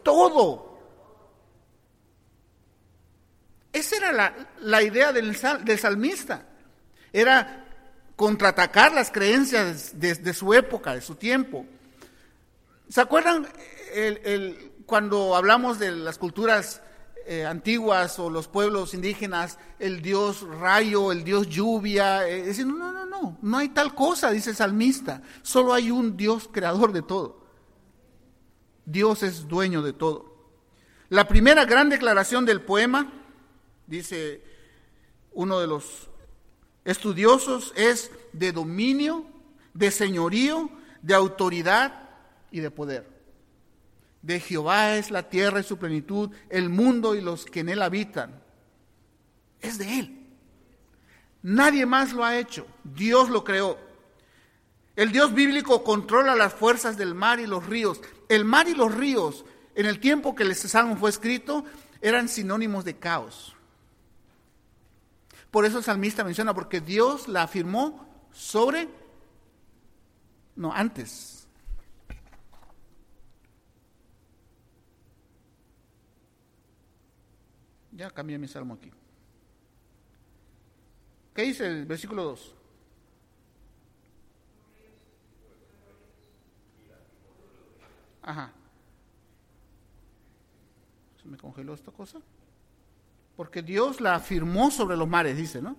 todo. 0.04 0.80
Esa 3.74 3.98
era 3.98 4.48
la, 4.62 4.84
idea 4.84 5.12
del, 5.12 5.36
del, 5.64 5.80
salmista. 5.80 6.46
Era 7.12 7.66
contraatacar 8.16 8.94
las 8.94 9.12
creencias 9.12 10.00
de, 10.00 10.34
su 10.34 10.54
época, 10.54 10.94
de 10.94 11.02
su 11.02 11.16
tiempo. 11.16 11.66
¿Se 12.88 13.02
acuerdan 13.02 13.48
el, 13.94 14.72
cuando 14.86 15.36
hablamos 15.36 15.80
de 15.80 15.92
las 15.92 16.18
culturas 16.18 16.82
eh, 17.28 17.44
antiguas 17.46 18.20
o 18.20 18.30
los 18.30 18.48
pueblos 18.48 18.94
indígenas, 18.94 19.58
el 19.80 20.04
dios 20.04 20.42
rayo, 20.42 21.12
el 21.12 21.24
dios 21.24 21.50
lluvia. 21.50 22.28
Eh, 22.28 22.50
es 22.50 22.64
no, 22.64 22.94
no, 22.94 23.06
no, 23.06 23.38
no 23.42 23.58
hay 23.58 23.70
tal 23.70 23.96
cosa, 23.96 24.30
dice 24.30 24.52
el 24.52 24.56
salmista. 24.56 25.24
Solo 25.42 25.74
hay 25.74 25.90
un 25.90 26.16
Dios 26.16 26.48
creador 26.52 26.94
de 26.94 27.02
todo. 27.02 27.44
Dios 28.86 29.24
es 29.24 29.48
dueño 29.48 29.82
de 29.82 29.94
todo. 29.94 30.36
La 31.10 31.28
primera 31.28 31.66
gran 31.66 31.90
declaración 31.90 32.46
del 32.46 32.62
poema, 32.62 33.12
dice 33.88 34.44
uno 35.32 35.60
de 35.60 35.68
los 35.68 36.10
estudiosos, 36.84 37.74
es 37.76 38.12
de 38.34 38.52
dominio, 38.52 39.26
de 39.74 39.90
señorío, 39.90 40.70
de 41.02 41.16
autoridad 41.16 42.10
y 42.52 42.60
de 42.60 42.70
poder. 42.70 43.15
De 44.26 44.40
Jehová 44.40 44.96
es 44.96 45.12
la 45.12 45.30
tierra 45.30 45.60
y 45.60 45.64
su 45.64 45.78
plenitud, 45.78 46.32
el 46.50 46.70
mundo 46.70 47.14
y 47.14 47.22
los 47.22 47.46
que 47.46 47.60
en 47.60 47.70
él 47.70 47.84
habitan. 47.84 48.42
Es 49.62 49.78
de 49.78 50.00
él. 50.00 50.20
Nadie 51.44 51.86
más 51.86 52.12
lo 52.12 52.26
ha 52.26 52.36
hecho. 52.36 52.66
Dios 52.84 53.30
lo 53.30 53.44
creó. 53.44 53.78
El 54.96 55.12
Dios 55.12 55.32
bíblico 55.32 55.84
controla 55.84 56.34
las 56.34 56.56
fuerzas 56.56 56.98
del 56.98 57.14
mar 57.14 57.40
y 57.40 57.46
los 57.46 57.68
ríos. 57.68 58.02
El 58.28 58.46
mar 58.46 58.68
y 58.68 58.74
los 58.74 58.96
ríos, 58.96 59.46
en 59.76 59.86
el 59.86 60.00
tiempo 60.00 60.34
que 60.34 60.42
el 60.42 60.56
salmo 60.56 60.98
fue 60.98 61.12
escrito, 61.12 61.64
eran 62.02 62.28
sinónimos 62.28 62.84
de 62.84 62.98
caos. 62.98 63.56
Por 65.52 65.66
eso 65.66 65.78
el 65.78 65.84
salmista 65.84 66.24
menciona, 66.24 66.56
porque 66.56 66.82
Dios 66.82 67.28
la 67.28 67.44
afirmó 67.44 68.10
sobre, 68.32 68.90
no, 70.56 70.74
antes, 70.74 71.35
Ya 77.96 78.12
cambié 78.12 78.38
mi 78.38 78.48
salmo 78.48 78.74
aquí. 78.74 78.92
¿Qué 81.34 81.44
dice 81.44 81.66
el 81.66 81.86
versículo 81.86 82.24
2? 82.24 82.56
Ajá. 88.22 88.52
¿Se 91.22 91.28
me 91.28 91.38
congeló 91.38 91.74
esta 91.74 91.92
cosa? 91.92 92.20
Porque 93.38 93.62
Dios 93.62 94.02
la 94.02 94.16
afirmó 94.16 94.72
sobre 94.72 94.98
los 94.98 95.08
mares, 95.08 95.38
dice, 95.38 95.62
¿no? 95.62 95.78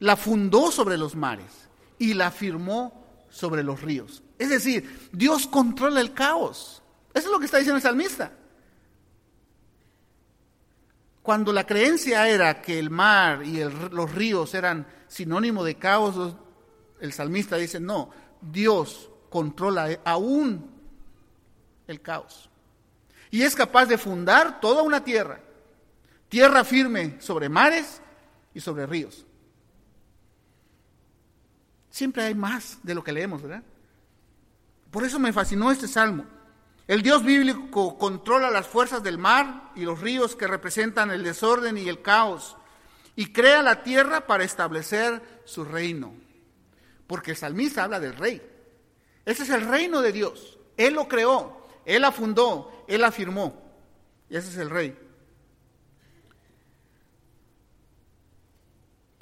La 0.00 0.16
fundó 0.16 0.70
sobre 0.70 0.98
los 0.98 1.14
mares 1.14 1.68
y 1.98 2.14
la 2.14 2.26
afirmó 2.26 3.04
sobre 3.30 3.62
los 3.62 3.80
ríos. 3.80 4.22
Es 4.38 4.50
decir, 4.50 5.08
Dios 5.12 5.46
controla 5.46 6.00
el 6.00 6.12
caos. 6.12 6.82
Eso 7.14 7.26
es 7.26 7.32
lo 7.32 7.38
que 7.38 7.46
está 7.46 7.58
diciendo 7.58 7.76
el 7.76 7.82
salmista. 7.82 8.32
Cuando 11.22 11.52
la 11.52 11.64
creencia 11.64 12.28
era 12.28 12.60
que 12.60 12.78
el 12.78 12.90
mar 12.90 13.44
y 13.44 13.62
los 13.62 14.12
ríos 14.12 14.54
eran 14.54 14.86
sinónimo 15.06 15.62
de 15.62 15.76
caos, 15.76 16.34
el 17.00 17.12
salmista 17.12 17.56
dice, 17.56 17.78
no, 17.78 18.10
Dios 18.40 19.10
controla 19.30 20.00
aún 20.04 20.68
el 21.86 22.00
caos. 22.00 22.50
Y 23.30 23.42
es 23.42 23.54
capaz 23.54 23.86
de 23.86 23.98
fundar 23.98 24.60
toda 24.60 24.82
una 24.82 25.04
tierra, 25.04 25.40
tierra 26.28 26.64
firme 26.64 27.20
sobre 27.20 27.48
mares 27.48 28.02
y 28.52 28.60
sobre 28.60 28.86
ríos. 28.86 29.24
Siempre 31.88 32.24
hay 32.24 32.34
más 32.34 32.78
de 32.82 32.94
lo 32.94 33.04
que 33.04 33.12
leemos, 33.12 33.42
¿verdad? 33.42 33.62
Por 34.90 35.04
eso 35.04 35.18
me 35.18 35.32
fascinó 35.32 35.70
este 35.70 35.86
salmo. 35.86 36.24
El 36.88 37.02
Dios 37.02 37.22
bíblico 37.24 37.96
controla 37.96 38.50
las 38.50 38.66
fuerzas 38.66 39.02
del 39.02 39.18
mar 39.18 39.70
y 39.76 39.82
los 39.82 40.00
ríos 40.00 40.34
que 40.34 40.48
representan 40.48 41.10
el 41.10 41.22
desorden 41.22 41.78
y 41.78 41.88
el 41.88 42.02
caos 42.02 42.56
y 43.14 43.32
crea 43.32 43.62
la 43.62 43.82
tierra 43.82 44.26
para 44.26 44.44
establecer 44.44 45.22
su 45.44 45.64
reino. 45.64 46.14
Porque 47.06 47.32
el 47.32 47.36
salmista 47.36 47.84
habla 47.84 48.00
del 48.00 48.16
rey. 48.16 48.42
Ese 49.24 49.44
es 49.44 49.50
el 49.50 49.66
reino 49.66 50.02
de 50.02 50.12
Dios. 50.12 50.58
Él 50.76 50.94
lo 50.94 51.06
creó, 51.06 51.66
Él 51.84 52.02
la 52.02 52.10
fundó, 52.10 52.84
Él 52.88 53.00
la 53.00 53.12
firmó. 53.12 53.62
Y 54.28 54.36
ese 54.36 54.48
es 54.48 54.56
el 54.56 54.70
rey. 54.70 54.98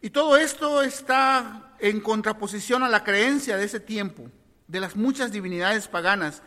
Y 0.00 0.10
todo 0.10 0.38
esto 0.38 0.82
está 0.82 1.74
en 1.78 2.00
contraposición 2.00 2.82
a 2.82 2.88
la 2.88 3.04
creencia 3.04 3.58
de 3.58 3.64
ese 3.64 3.80
tiempo, 3.80 4.30
de 4.66 4.80
las 4.80 4.96
muchas 4.96 5.30
divinidades 5.30 5.88
paganas 5.88 6.42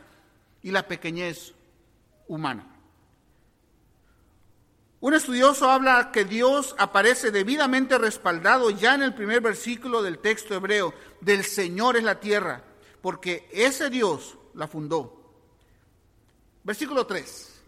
y 0.64 0.72
la 0.72 0.88
pequeñez 0.88 1.54
humana. 2.28 2.68
Un 5.02 5.14
estudioso 5.14 5.70
habla 5.70 6.12
que 6.14 6.24
Dios 6.24 6.76
aparece 6.80 7.30
debidamente 7.30 7.98
respaldado 7.98 8.70
ya 8.70 8.96
en 8.96 9.04
el 9.04 9.14
primer 9.14 9.42
versículo 9.42 10.02
del 10.02 10.20
texto 10.20 10.56
hebreo, 10.56 10.94
del 11.20 11.44
Señor 11.44 11.98
es 11.98 12.04
la 12.04 12.22
tierra, 12.22 12.64
porque 13.02 13.50
ese 13.52 13.90
Dios 13.90 14.38
la 14.54 14.66
fundó. 14.66 15.22
Versículo 16.64 17.06
3. 17.06 17.64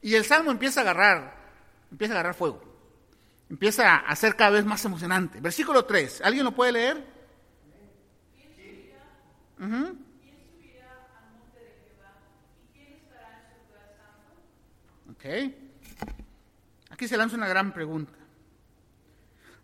Y 0.00 0.14
el 0.14 0.24
salmo 0.24 0.50
empieza 0.50 0.80
a 0.80 0.84
agarrar, 0.84 1.52
empieza 1.90 2.14
a 2.14 2.16
agarrar 2.16 2.34
fuego. 2.34 2.62
Empieza 3.50 3.96
a 3.96 4.16
ser 4.16 4.34
cada 4.36 4.52
vez 4.52 4.64
más 4.64 4.82
emocionante. 4.84 5.40
Versículo 5.40 5.84
3. 5.84 6.22
¿Alguien 6.22 6.44
lo 6.44 6.52
puede 6.52 6.72
leer? 6.72 7.04
Aquí 16.90 17.06
se 17.06 17.16
lanza 17.16 17.36
una 17.36 17.48
gran 17.48 17.72
pregunta. 17.72 18.12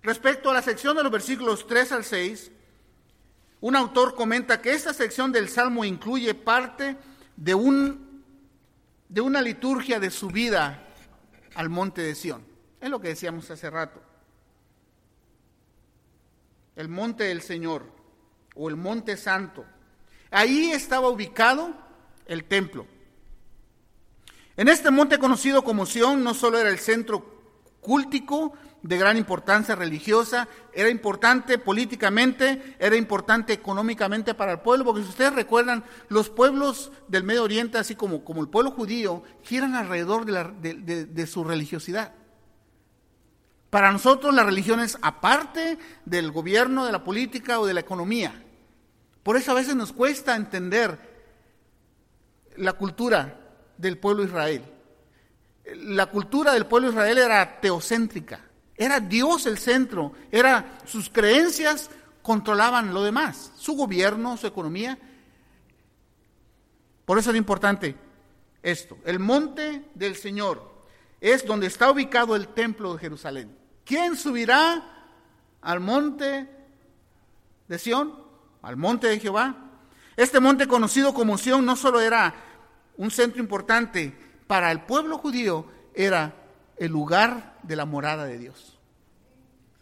Respecto 0.02 0.50
a 0.50 0.54
la 0.54 0.62
sección 0.62 0.96
de 0.96 1.02
los 1.02 1.10
versículos 1.10 1.66
3 1.66 1.92
al 1.92 2.04
6, 2.04 2.52
un 3.60 3.74
autor 3.74 4.14
comenta 4.14 4.60
que 4.60 4.72
esta 4.72 4.92
sección 4.92 5.32
del 5.32 5.48
Salmo 5.48 5.84
incluye 5.84 6.34
parte 6.34 6.96
de, 7.36 7.54
un, 7.54 8.22
de 9.08 9.20
una 9.20 9.40
liturgia 9.40 9.98
de 9.98 10.10
subida 10.10 10.82
al 11.54 11.70
monte 11.70 12.02
de 12.02 12.14
Sión. 12.14 12.44
Es 12.80 12.90
lo 12.90 13.00
que 13.00 13.08
decíamos 13.08 13.50
hace 13.50 13.70
rato. 13.70 14.02
El 16.76 16.88
monte 16.88 17.24
del 17.24 17.40
Señor 17.40 17.90
o 18.54 18.68
el 18.68 18.76
monte 18.76 19.16
santo. 19.16 19.64
Ahí 20.30 20.70
estaba 20.70 21.08
ubicado 21.08 21.74
el 22.26 22.44
templo. 22.44 22.86
En 24.56 24.68
este 24.68 24.90
monte 24.90 25.18
conocido 25.18 25.62
como 25.62 25.84
Sión 25.84 26.24
no 26.24 26.32
solo 26.32 26.58
era 26.58 26.70
el 26.70 26.78
centro 26.78 27.36
cúltico 27.80 28.54
de 28.82 28.98
gran 28.98 29.16
importancia 29.16 29.74
religiosa, 29.74 30.48
era 30.72 30.88
importante 30.88 31.58
políticamente, 31.58 32.76
era 32.78 32.96
importante 32.96 33.52
económicamente 33.52 34.34
para 34.34 34.52
el 34.52 34.60
pueblo, 34.60 34.84
porque 34.84 35.02
si 35.02 35.08
ustedes 35.08 35.34
recuerdan, 35.34 35.84
los 36.08 36.30
pueblos 36.30 36.92
del 37.08 37.24
Medio 37.24 37.42
Oriente, 37.42 37.78
así 37.78 37.96
como, 37.96 38.24
como 38.24 38.40
el 38.40 38.48
pueblo 38.48 38.70
judío, 38.70 39.22
giran 39.42 39.74
alrededor 39.74 40.24
de, 40.24 41.06
de 41.06 41.26
su 41.26 41.44
religiosidad. 41.44 42.12
Para 43.70 43.92
nosotros 43.92 44.34
la 44.34 44.44
religión 44.44 44.80
es 44.80 44.96
aparte 45.02 45.78
del 46.04 46.30
gobierno, 46.30 46.86
de 46.86 46.92
la 46.92 47.04
política 47.04 47.60
o 47.60 47.66
de 47.66 47.74
la 47.74 47.80
economía. 47.80 48.42
Por 49.22 49.36
eso 49.36 49.50
a 49.50 49.56
veces 49.56 49.74
nos 49.74 49.92
cuesta 49.92 50.36
entender 50.36 50.98
la 52.56 52.72
cultura 52.74 53.45
del 53.78 53.98
pueblo 53.98 54.24
Israel. 54.24 54.62
La 55.74 56.06
cultura 56.06 56.52
del 56.52 56.66
pueblo 56.66 56.90
Israel 56.90 57.18
era 57.18 57.60
teocéntrica, 57.60 58.40
era 58.76 59.00
Dios 59.00 59.46
el 59.46 59.58
centro, 59.58 60.12
era 60.30 60.78
sus 60.84 61.10
creencias 61.10 61.90
controlaban 62.22 62.92
lo 62.92 63.04
demás, 63.04 63.52
su 63.56 63.74
gobierno, 63.74 64.36
su 64.36 64.48
economía. 64.48 64.98
Por 67.04 67.18
eso 67.18 67.30
es 67.30 67.36
importante 67.36 67.94
esto. 68.64 68.98
El 69.04 69.20
monte 69.20 69.84
del 69.94 70.16
Señor 70.16 70.76
es 71.20 71.46
donde 71.46 71.68
está 71.68 71.88
ubicado 71.88 72.34
el 72.34 72.48
templo 72.48 72.94
de 72.94 72.98
Jerusalén. 72.98 73.56
¿Quién 73.84 74.16
subirá 74.16 75.08
al 75.60 75.78
monte 75.78 76.48
de 77.68 77.78
Sión? 77.78 78.12
Al 78.62 78.76
monte 78.76 79.06
de 79.06 79.20
Jehová. 79.20 79.56
Este 80.16 80.40
monte 80.40 80.66
conocido 80.66 81.14
como 81.14 81.38
Sión 81.38 81.64
no 81.64 81.76
solo 81.76 82.00
era 82.00 82.34
un 82.96 83.11
centro 83.11 83.40
importante 83.40 84.16
para 84.46 84.70
el 84.70 84.82
pueblo 84.82 85.18
judío, 85.18 85.66
era 85.94 86.35
el 86.76 86.92
lugar 86.92 87.59
de 87.62 87.76
la 87.76 87.85
morada 87.85 88.24
de 88.24 88.38
Dios. 88.38 88.78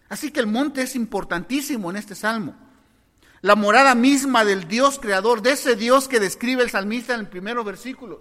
Así 0.08 0.30
que 0.30 0.40
el 0.40 0.46
monte 0.46 0.82
es 0.82 0.96
importantísimo 0.96 1.90
en 1.90 1.96
este 1.96 2.14
salmo. 2.14 2.54
La 3.40 3.56
morada 3.56 3.94
misma 3.94 4.44
del 4.44 4.68
Dios 4.68 4.98
creador, 4.98 5.42
de 5.42 5.52
ese 5.52 5.76
Dios 5.76 6.08
que 6.08 6.20
describe 6.20 6.62
el 6.62 6.70
salmista 6.70 7.14
en 7.14 7.20
los 7.20 7.28
primeros 7.28 7.64
versículos. 7.64 8.20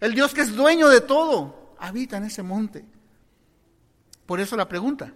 El 0.00 0.14
Dios 0.14 0.32
que 0.32 0.40
es 0.40 0.54
dueño 0.54 0.88
de 0.88 1.00
todo, 1.00 1.74
habita 1.78 2.16
en 2.16 2.24
ese 2.24 2.42
monte. 2.42 2.84
Por 4.26 4.40
eso 4.40 4.56
la 4.56 4.68
pregunta, 4.68 5.12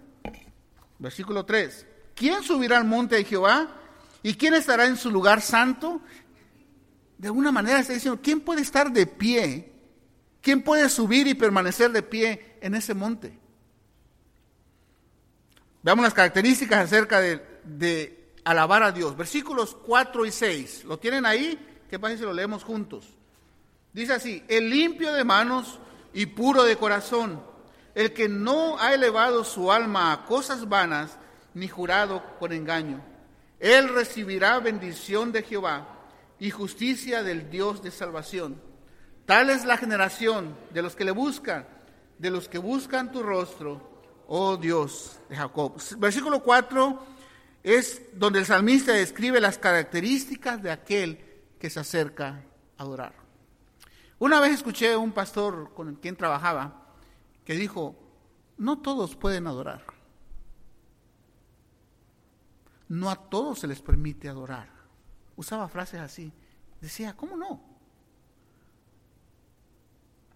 versículo 0.99 1.45
3, 1.45 1.85
¿quién 2.13 2.43
subirá 2.43 2.77
al 2.77 2.85
monte 2.85 3.15
de 3.15 3.23
Jehová? 3.23 3.75
¿Y 4.21 4.35
quién 4.35 4.53
estará 4.53 4.85
en 4.85 4.97
su 4.97 5.09
lugar 5.09 5.41
santo? 5.41 6.01
De 7.19 7.27
alguna 7.27 7.51
manera 7.51 7.81
está 7.81 7.91
diciendo, 7.91 8.21
¿quién 8.23 8.39
puede 8.39 8.61
estar 8.61 8.93
de 8.93 9.05
pie? 9.05 9.73
¿Quién 10.41 10.63
puede 10.63 10.87
subir 10.87 11.27
y 11.27 11.33
permanecer 11.33 11.91
de 11.91 12.01
pie 12.01 12.55
en 12.61 12.75
ese 12.75 12.93
monte? 12.93 13.37
Veamos 15.83 16.03
las 16.03 16.13
características 16.13 16.85
acerca 16.85 17.19
de, 17.19 18.31
alabar 18.45 18.83
a 18.83 18.93
Dios. 18.93 19.17
Versículos 19.17 19.75
4 19.85 20.25
y 20.25 20.31
6. 20.31 20.85
¿Lo 20.85 20.97
tienen 20.97 21.25
ahí? 21.25 21.59
¿Qué 21.89 21.99
pasa 21.99 22.15
si 22.15 22.23
lo 22.23 22.31
leemos 22.31 22.63
juntos? 22.63 23.09
Dice 23.91 24.13
así, 24.13 24.41
el 24.47 24.69
limpio 24.69 25.11
de 25.11 25.25
manos 25.25 25.77
y 26.13 26.25
puro 26.25 26.63
de 26.63 26.77
corazón, 26.77 27.43
el 27.95 28.13
que 28.13 28.29
no 28.29 28.79
ha 28.79 28.93
elevado 28.93 29.43
su 29.43 29.73
alma 29.73 30.13
a 30.13 30.25
cosas 30.25 30.69
vanas, 30.69 31.17
ni 31.53 31.67
jurado 31.67 32.23
con 32.39 32.53
engaño. 32.53 33.03
Él 33.59 33.89
recibirá 33.89 34.57
bendición 34.59 35.33
de 35.33 35.43
Jehová 35.43 35.98
y 36.39 36.51
justicia 36.51 37.23
del 37.23 37.49
Dios 37.49 37.81
de 37.81 37.91
salvación. 37.91 38.61
Tal 39.25 39.49
es 39.49 39.65
la 39.65 39.77
generación 39.77 40.55
de 40.73 40.81
los 40.81 40.95
que 40.95 41.05
le 41.05 41.11
buscan, 41.11 41.67
de 42.17 42.31
los 42.31 42.49
que 42.49 42.57
buscan 42.57 43.11
tu 43.11 43.21
rostro, 43.21 44.25
oh 44.27 44.57
Dios 44.57 45.19
de 45.29 45.35
Jacob. 45.35 45.79
Versículo 45.97 46.41
4 46.41 47.05
es 47.63 48.01
donde 48.13 48.39
el 48.39 48.45
salmista 48.45 48.93
describe 48.93 49.39
las 49.39 49.57
características 49.57 50.61
de 50.63 50.71
aquel 50.71 51.19
que 51.59 51.69
se 51.69 51.79
acerca 51.79 52.43
a 52.77 52.83
adorar. 52.83 53.13
Una 54.17 54.39
vez 54.39 54.53
escuché 54.53 54.93
a 54.93 54.97
un 54.97 55.11
pastor 55.11 55.73
con 55.73 55.95
quien 55.95 56.15
trabajaba 56.15 56.87
que 57.45 57.53
dijo, 57.53 57.95
no 58.57 58.79
todos 58.79 59.15
pueden 59.15 59.47
adorar 59.47 59.99
no 62.89 63.09
a 63.09 63.15
todos 63.15 63.59
se 63.59 63.67
les 63.67 63.81
permite 63.81 64.27
adorar. 64.27 64.67
Usaba 65.39 65.69
frases 65.69 66.01
así. 66.01 66.33
Decía, 66.81 67.15
¿cómo 67.15 67.37
no? 67.37 67.61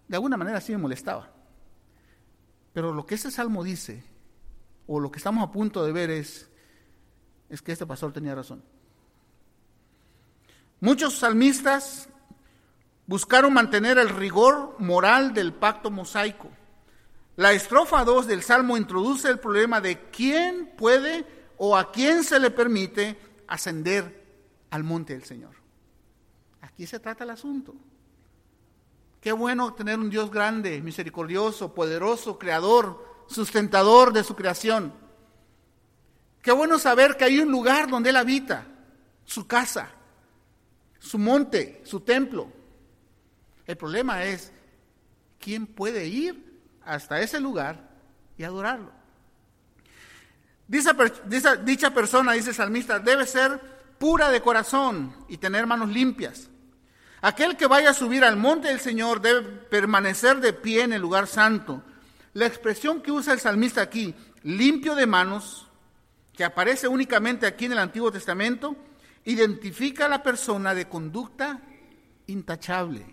De 0.08 0.16
alguna 0.16 0.38
manera 0.38 0.62
sí 0.62 0.72
me 0.72 0.78
molestaba. 0.78 1.30
Pero 2.72 2.90
lo 2.90 3.04
que 3.04 3.16
ese 3.16 3.30
salmo 3.30 3.62
dice, 3.62 4.02
o 4.86 4.98
lo 4.98 5.10
que 5.10 5.18
estamos 5.18 5.46
a 5.46 5.52
punto 5.52 5.84
de 5.84 5.92
ver 5.92 6.08
es, 6.08 6.48
es 7.50 7.60
que 7.60 7.72
este 7.72 7.84
pastor 7.84 8.14
tenía 8.14 8.34
razón. 8.34 8.64
Muchos 10.80 11.18
salmistas 11.18 12.08
buscaron 13.06 13.52
mantener 13.52 13.98
el 13.98 14.08
rigor 14.08 14.74
moral 14.78 15.34
del 15.34 15.52
pacto 15.52 15.90
mosaico. 15.90 16.48
La 17.36 17.52
estrofa 17.52 18.04
2 18.04 18.26
del 18.26 18.42
Salmo 18.42 18.78
introduce 18.78 19.28
el 19.28 19.38
problema 19.38 19.82
de 19.82 20.08
quién 20.08 20.72
puede 20.78 21.26
o 21.58 21.76
a 21.76 21.92
quién 21.92 22.24
se 22.24 22.40
le 22.40 22.50
permite 22.50 23.18
ascender 23.46 24.23
al 24.74 24.82
monte 24.82 25.12
del 25.12 25.22
Señor. 25.22 25.52
Aquí 26.60 26.84
se 26.84 26.98
trata 26.98 27.22
el 27.22 27.30
asunto. 27.30 27.76
Qué 29.20 29.30
bueno 29.30 29.72
tener 29.72 30.00
un 30.00 30.10
Dios 30.10 30.32
grande, 30.32 30.82
misericordioso, 30.82 31.72
poderoso, 31.72 32.40
creador, 32.40 33.24
sustentador 33.28 34.12
de 34.12 34.24
su 34.24 34.34
creación. 34.34 34.92
Qué 36.42 36.50
bueno 36.50 36.80
saber 36.80 37.16
que 37.16 37.22
hay 37.22 37.38
un 37.38 37.52
lugar 37.52 37.88
donde 37.88 38.10
Él 38.10 38.16
habita, 38.16 38.66
su 39.24 39.46
casa, 39.46 39.90
su 40.98 41.20
monte, 41.20 41.80
su 41.84 42.00
templo. 42.00 42.52
El 43.66 43.76
problema 43.76 44.24
es, 44.24 44.50
¿quién 45.38 45.68
puede 45.68 46.08
ir 46.08 46.60
hasta 46.84 47.20
ese 47.20 47.38
lugar 47.38 47.90
y 48.36 48.42
adorarlo? 48.42 48.90
Dicha, 50.66 50.94
persona, 51.94 52.32
dice 52.32 52.50
el 52.50 52.56
salmista, 52.56 52.98
debe 52.98 53.24
ser 53.24 53.73
pura 54.04 54.30
de 54.30 54.42
corazón 54.42 55.16
y 55.28 55.38
tener 55.38 55.66
manos 55.66 55.88
limpias. 55.88 56.50
Aquel 57.22 57.56
que 57.56 57.66
vaya 57.66 57.88
a 57.88 57.94
subir 57.94 58.22
al 58.22 58.36
monte 58.36 58.68
del 58.68 58.78
Señor 58.78 59.22
debe 59.22 59.40
permanecer 59.40 60.40
de 60.40 60.52
pie 60.52 60.82
en 60.82 60.92
el 60.92 61.00
lugar 61.00 61.26
santo. 61.26 61.82
La 62.34 62.44
expresión 62.44 63.00
que 63.00 63.10
usa 63.10 63.32
el 63.32 63.40
salmista 63.40 63.80
aquí, 63.80 64.14
limpio 64.42 64.94
de 64.94 65.06
manos, 65.06 65.68
que 66.34 66.44
aparece 66.44 66.86
únicamente 66.86 67.46
aquí 67.46 67.64
en 67.64 67.72
el 67.72 67.78
Antiguo 67.78 68.12
Testamento, 68.12 68.76
identifica 69.24 70.04
a 70.04 70.10
la 70.10 70.22
persona 70.22 70.74
de 70.74 70.86
conducta 70.86 71.62
intachable. 72.26 73.06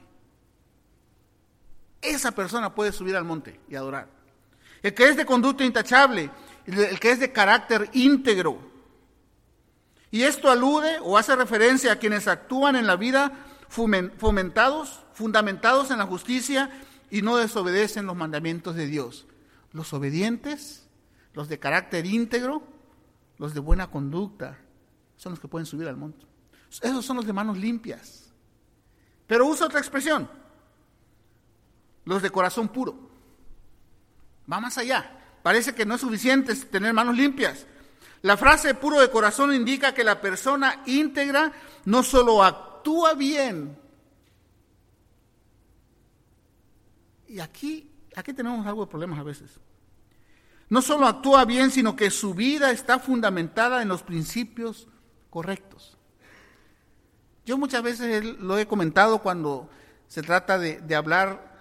Esa 2.02 2.32
persona 2.32 2.76
puede 2.76 2.92
subir 2.92 3.16
al 3.16 3.24
monte 3.24 3.62
y 3.70 3.76
adorar. 3.76 4.10
El 4.84 4.94
que 4.94 5.08
es 5.08 5.16
de 5.16 5.26
conducta 5.26 5.64
intachable 5.64 6.30
el 6.66 7.00
que 7.00 7.12
es 7.12 7.22
de 7.22 7.32
carácter 7.32 7.90
íntegro. 7.94 8.71
Y 10.12 10.24
esto 10.24 10.52
alude 10.52 11.00
o 11.02 11.18
hace 11.18 11.36
referencia 11.36 11.94
a 11.94 11.96
quienes 11.96 12.28
actúan 12.28 12.76
en 12.76 12.86
la 12.86 12.98
vida 12.98 13.32
fomentados, 13.70 15.06
fundamentados 15.14 15.90
en 15.90 16.00
la 16.00 16.06
justicia 16.06 16.70
y 17.10 17.22
no 17.22 17.38
desobedecen 17.38 18.06
los 18.06 18.18
mandamientos 18.18 18.76
de 18.76 18.88
Dios. 18.88 19.26
Los 19.72 19.94
obedientes, 19.94 20.86
los 21.34 21.48
de 21.48 21.60
carácter 21.60 22.06
íntegro, 22.06 22.62
los 23.38 23.54
de 23.54 23.62
buena 23.62 23.90
conducta, 23.90 24.60
son 25.16 25.32
los 25.32 25.40
que 25.40 25.48
pueden 25.48 25.66
subir 25.66 25.88
al 25.88 25.96
monte. 25.96 26.26
Esos 26.82 27.06
son 27.06 27.16
los 27.16 27.26
de 27.26 27.34
manos 27.34 27.58
limpias. 27.58 28.34
Pero 29.28 29.48
usa 29.48 29.68
otra 29.68 29.80
expresión, 29.80 30.30
los 32.04 32.22
de 32.22 32.30
corazón 32.30 32.68
puro. 32.68 33.10
Va 34.52 34.60
más 34.60 34.78
allá. 34.78 35.20
Parece 35.42 35.74
que 35.74 35.86
no 35.86 35.96
es 35.96 36.02
suficiente 36.02 36.54
tener 36.56 36.94
manos 36.94 37.16
limpias. 37.16 37.66
La 38.22 38.38
frase 38.38 38.76
puro 38.76 39.00
de 39.00 39.10
corazón 39.10 39.54
indica 39.54 39.94
que 39.94 40.04
la 40.04 40.22
persona 40.22 40.84
íntegra 40.86 41.52
no 41.86 42.04
solo 42.04 42.44
actúa 42.44 43.14
bien, 43.14 43.78
y 47.32 47.40
aquí, 47.40 47.90
aquí 48.14 48.34
tenemos 48.34 48.68
algo 48.68 48.86
de 48.86 48.92
problemas 48.92 49.18
a 49.18 49.24
veces. 49.24 49.60
No 50.68 50.82
solo 50.82 51.08
actúa 51.08 51.46
bien, 51.46 51.72
sino 51.72 51.96
que 51.96 52.12
su 52.12 52.34
vida 52.34 52.72
está 52.72 53.00
fundamentada 53.00 53.82
en 53.82 53.88
los 53.88 54.04
principios 54.04 54.90
correctos. 55.30 55.98
Yo 57.46 57.58
muchas 57.58 57.84
veces 57.84 58.26
lo 58.40 58.58
he 58.58 58.68
comentado 58.68 59.20
cuando 59.20 59.70
se 60.08 60.22
trata 60.22 60.60
de, 60.60 60.82
de 60.82 60.96
hablar 60.96 61.52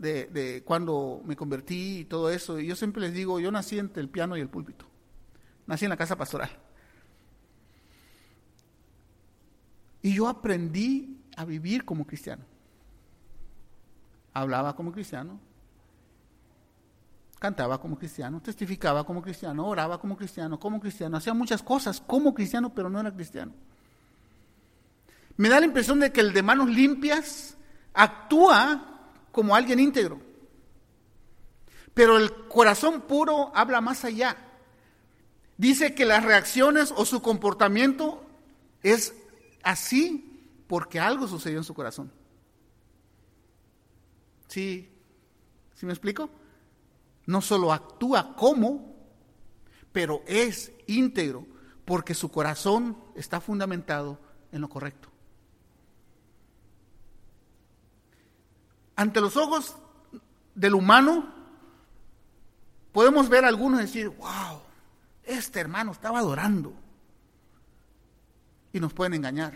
de, 0.00 0.62
cuando 0.66 1.22
me 1.24 1.34
convertí 1.34 2.00
y 2.00 2.04
todo 2.04 2.30
eso, 2.30 2.60
y 2.60 2.66
yo 2.66 2.76
siempre 2.76 3.00
les 3.00 3.14
digo, 3.14 3.40
yo 3.40 3.50
nací 3.50 3.78
entre 3.78 4.02
el 4.02 4.10
piano 4.10 4.36
y 4.36 4.40
el 4.40 4.48
púlpito. 4.48 4.89
Nací 5.70 5.84
en 5.84 5.90
la 5.90 5.96
casa 5.96 6.16
pastoral. 6.16 6.50
Y 10.02 10.12
yo 10.12 10.26
aprendí 10.26 11.22
a 11.36 11.44
vivir 11.44 11.84
como 11.84 12.04
cristiano. 12.04 12.42
hablaba 14.32 14.74
como 14.74 14.90
cristiano, 14.90 15.38
cantaba 17.38 17.80
como 17.80 17.96
cristiano, 17.96 18.42
testificaba 18.42 19.04
como 19.04 19.22
cristiano, 19.22 19.64
oraba 19.64 20.00
como 20.00 20.16
cristiano, 20.16 20.58
como 20.58 20.80
cristiano, 20.80 21.18
hacía 21.18 21.34
muchas 21.34 21.62
cosas 21.62 22.00
como 22.00 22.34
cristiano, 22.34 22.74
pero 22.74 22.90
no 22.90 22.98
era 22.98 23.12
cristiano. 23.12 23.52
Me 25.36 25.48
da 25.48 25.60
la 25.60 25.66
impresión 25.66 26.00
de 26.00 26.10
que 26.10 26.20
el 26.20 26.32
de 26.32 26.42
manos 26.42 26.68
limpias 26.68 27.56
actúa 27.94 29.12
como 29.30 29.54
alguien 29.54 29.78
íntegro, 29.78 30.20
pero 31.94 32.18
el 32.18 32.48
corazón 32.48 33.02
puro 33.02 33.52
habla 33.54 33.80
más 33.80 34.04
allá. 34.04 34.49
Dice 35.60 35.94
que 35.94 36.06
las 36.06 36.24
reacciones 36.24 36.90
o 36.96 37.04
su 37.04 37.20
comportamiento 37.20 38.24
es 38.82 39.14
así 39.62 40.48
porque 40.66 40.98
algo 40.98 41.28
sucedió 41.28 41.58
en 41.58 41.64
su 41.64 41.74
corazón. 41.74 42.10
¿Sí? 44.48 44.88
¿Sí 45.74 45.84
me 45.84 45.92
explico? 45.92 46.30
No 47.26 47.42
solo 47.42 47.74
actúa 47.74 48.34
como, 48.36 48.96
pero 49.92 50.22
es 50.26 50.72
íntegro 50.86 51.46
porque 51.84 52.14
su 52.14 52.30
corazón 52.30 52.96
está 53.14 53.38
fundamentado 53.42 54.18
en 54.52 54.62
lo 54.62 54.68
correcto. 54.70 55.10
Ante 58.96 59.20
los 59.20 59.36
ojos 59.36 59.76
del 60.54 60.72
humano, 60.72 61.34
podemos 62.92 63.28
ver 63.28 63.44
a 63.44 63.48
algunos 63.48 63.80
decir, 63.80 64.08
wow, 64.08 64.62
este 65.30 65.60
hermano 65.60 65.92
estaba 65.92 66.18
adorando. 66.18 66.72
Y 68.72 68.80
nos 68.80 68.92
pueden 68.92 69.14
engañar. 69.14 69.54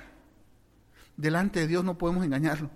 Delante 1.17 1.61
de 1.61 1.67
Dios 1.67 1.85
no 1.85 1.97
podemos 1.97 2.25
engañarlo. 2.25 2.71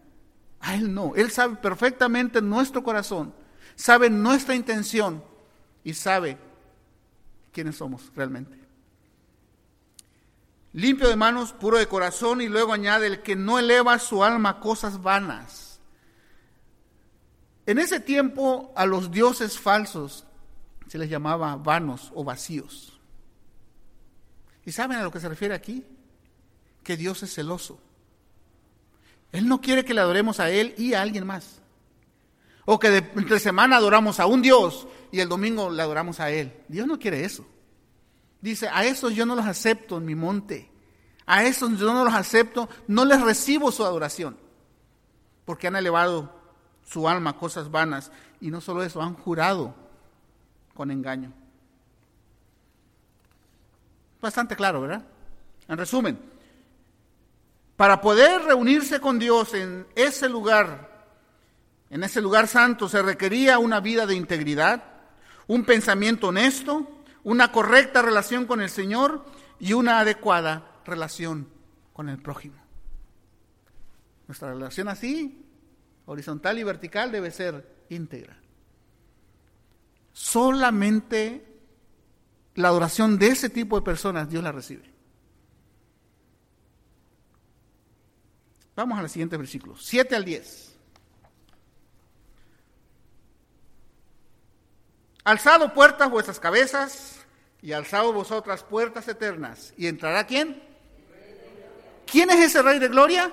A 0.61 0.75
Él 0.75 0.93
no. 0.93 1.15
Él 1.15 1.31
sabe 1.31 1.57
perfectamente 1.57 2.43
nuestro 2.43 2.83
corazón, 2.83 3.35
sabe 3.75 4.11
nuestra 4.11 4.55
intención 4.55 5.23
y 5.85 5.95
sabe 5.95 6.39
quiénes 7.53 7.77
somos 7.77 8.13
realmente. 8.15 8.59
Limpio 10.73 11.09
de 11.09 11.17
manos, 11.17 11.53
puro 11.53 11.79
de 11.79 11.89
corazón 11.89 12.41
y 12.41 12.49
luego 12.49 12.73
añade 12.73 13.07
el 13.07 13.23
que 13.23 13.35
no 13.35 13.59
eleva 13.59 13.99
su 13.99 14.23
alma 14.23 14.51
a 14.51 14.61
cosas 14.61 15.03
vanas. 15.03 15.81
En 17.67 17.79
ese 17.79 18.01
tiempo 18.01 18.73
a 18.77 18.87
los 18.87 19.11
dioses 19.11 19.59
falsos 19.59 20.28
se 20.88 20.98
les 20.98 21.09
llamaba 21.09 21.57
vanos 21.57 22.11
o 22.14 22.24
vacíos. 22.24 22.98
¿Y 24.64 24.72
saben 24.72 24.98
a 24.98 25.03
lo 25.03 25.11
que 25.11 25.20
se 25.20 25.29
refiere 25.29 25.55
aquí? 25.55 25.85
Que 26.83 26.96
Dios 26.96 27.22
es 27.22 27.35
celoso. 27.35 27.79
Él 29.33 29.46
no 29.46 29.61
quiere 29.61 29.85
que 29.85 29.94
le 29.94 30.01
adoremos 30.01 30.40
a 30.40 30.51
Él 30.51 30.74
y 30.79 30.94
a 30.94 31.03
alguien 31.03 31.27
más. 31.27 31.61
O 32.64 32.79
que 32.79 32.90
de, 32.90 32.98
entre 33.16 33.38
semana 33.38 33.77
adoramos 33.77 34.20
a 34.20 34.27
un 34.27 34.42
Dios 34.42 34.87
y 35.12 35.20
el 35.20 35.29
domingo 35.29 35.70
le 35.70 35.83
adoramos 35.83 36.20
a 36.20 36.31
Él. 36.31 36.53
Dios 36.68 36.87
no 36.87 36.98
quiere 36.98 37.24
eso. 37.24 37.46
Dice, 38.40 38.68
a 38.68 38.85
esos 38.85 39.14
yo 39.14 39.27
no 39.27 39.35
los 39.35 39.46
acepto 39.46 39.98
en 39.98 40.05
mi 40.05 40.14
monte. 40.14 40.70
A 41.27 41.44
esos 41.44 41.79
yo 41.79 41.92
no 41.92 42.05
los 42.05 42.14
acepto, 42.14 42.68
no 42.87 43.05
les 43.05 43.20
recibo 43.20 43.70
su 43.70 43.85
adoración. 43.85 44.38
Porque 45.44 45.66
han 45.66 45.77
elevado 45.77 46.35
su 46.85 47.09
alma 47.09 47.31
a 47.31 47.38
cosas 47.38 47.70
vanas. 47.70 48.11
Y 48.40 48.51
no 48.51 48.61
solo 48.61 48.83
eso, 48.83 49.03
han 49.03 49.14
jurado 49.14 49.88
con 50.79 50.93
engaño. 50.93 51.33
Bastante 54.21 54.55
claro, 54.55 54.81
¿verdad? 54.81 55.05
En 55.67 55.77
resumen, 55.77 56.17
para 57.77 58.01
poder 58.01 58.43
reunirse 58.43 59.01
con 59.01 59.19
Dios 59.19 59.55
en 59.55 59.88
ese 59.97 60.29
lugar, 60.29 61.05
en 61.91 62.05
ese 62.05 62.21
lugar 62.21 62.47
santo, 62.47 62.88
se 62.88 63.03
requería 63.03 63.59
una 63.59 63.81
vida 63.81 64.07
de 64.07 64.14
integridad, 64.14 64.85
un 65.49 65.64
pensamiento 65.64 66.29
honesto, 66.29 66.88
una 67.25 67.51
correcta 67.51 68.01
relación 68.01 68.47
con 68.47 68.61
el 68.61 68.71
Señor 68.71 69.25
y 69.59 69.73
una 69.73 69.99
adecuada 69.99 70.81
relación 70.85 71.49
con 71.93 72.09
el 72.09 72.19
prójimo. 72.19 72.62
Nuestra 74.29 74.53
relación 74.53 74.87
así, 74.87 75.45
horizontal 76.07 76.57
y 76.57 76.62
vertical, 76.62 77.11
debe 77.11 77.33
ser 77.33 77.67
íntegra. 77.88 78.37
Solamente 80.18 81.46
la 82.57 82.68
adoración 82.68 83.20
de 83.20 83.28
ese 83.28 83.48
tipo 83.50 83.76
de 83.76 83.83
personas 83.83 84.28
Dios 84.28 84.42
la 84.42 84.50
recibe. 84.50 84.92
Vamos 88.74 88.98
al 88.98 89.09
siguiente 89.09 89.37
versículo, 89.37 89.76
7 89.76 90.16
al 90.16 90.24
10. 90.24 90.76
Alzado 95.22 95.72
puertas 95.72 96.11
vuestras 96.11 96.40
cabezas 96.40 97.24
y 97.62 97.70
alzado 97.70 98.12
vosotras 98.12 98.64
puertas 98.64 99.07
eternas. 99.07 99.72
¿Y 99.76 99.87
entrará 99.87 100.26
quién? 100.26 100.61
¿Quién 102.07 102.28
es 102.31 102.40
ese 102.40 102.61
rey 102.61 102.81
de 102.81 102.88
gloria? 102.88 103.33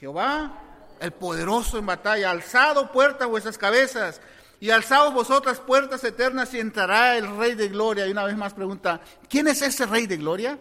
Jehová, 0.00 0.65
el 1.00 1.12
poderoso 1.12 1.78
en 1.78 1.86
batalla. 1.86 2.30
Alzado 2.30 2.92
puertas 2.92 3.28
vuestras 3.28 3.58
cabezas 3.58 4.20
y 4.60 4.70
alzado 4.70 5.12
vosotras 5.12 5.60
puertas 5.60 6.02
eternas 6.04 6.52
y 6.54 6.60
entrará 6.60 7.16
el 7.16 7.36
rey 7.36 7.54
de 7.54 7.68
gloria. 7.68 8.06
Y 8.06 8.12
una 8.12 8.24
vez 8.24 8.36
más 8.36 8.54
pregunta, 8.54 9.00
¿quién 9.28 9.48
es 9.48 9.62
ese 9.62 9.86
rey 9.86 10.06
de 10.06 10.16
gloria? 10.16 10.58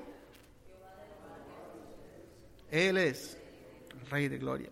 Él 2.72 2.98
es 2.98 3.38
el 3.90 4.10
Rey 4.10 4.28
de 4.28 4.38
Gloria. 4.38 4.70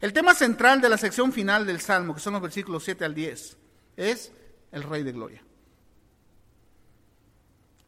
El 0.00 0.12
tema 0.12 0.34
central 0.34 0.80
de 0.80 0.88
la 0.88 0.98
sección 0.98 1.32
final 1.32 1.66
del 1.66 1.80
Salmo, 1.80 2.14
que 2.14 2.20
son 2.20 2.32
los 2.32 2.42
versículos 2.42 2.82
7 2.84 3.04
al 3.04 3.14
10, 3.14 3.56
es 3.96 4.32
el 4.72 4.82
Rey 4.82 5.04
de 5.04 5.12
Gloria. 5.12 5.42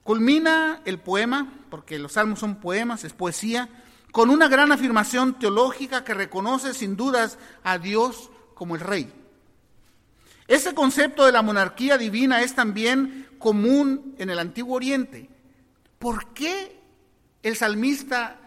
Culmina 0.04 0.82
el 0.84 1.00
poema, 1.00 1.64
porque 1.70 1.98
los 1.98 2.12
salmos 2.12 2.38
son 2.38 2.60
poemas, 2.60 3.04
es 3.04 3.12
poesía, 3.12 3.68
con 4.14 4.30
una 4.30 4.46
gran 4.46 4.70
afirmación 4.70 5.40
teológica 5.40 6.04
que 6.04 6.14
reconoce 6.14 6.72
sin 6.72 6.94
dudas 6.94 7.36
a 7.64 7.78
Dios 7.78 8.30
como 8.54 8.76
el 8.76 8.80
Rey. 8.80 9.12
Ese 10.46 10.72
concepto 10.72 11.26
de 11.26 11.32
la 11.32 11.42
monarquía 11.42 11.98
divina 11.98 12.40
es 12.40 12.54
también 12.54 13.26
común 13.40 14.14
en 14.18 14.30
el 14.30 14.38
Antiguo 14.38 14.76
Oriente. 14.76 15.28
¿Por 15.98 16.32
qué 16.32 16.80
el 17.42 17.56
salmista 17.56 18.38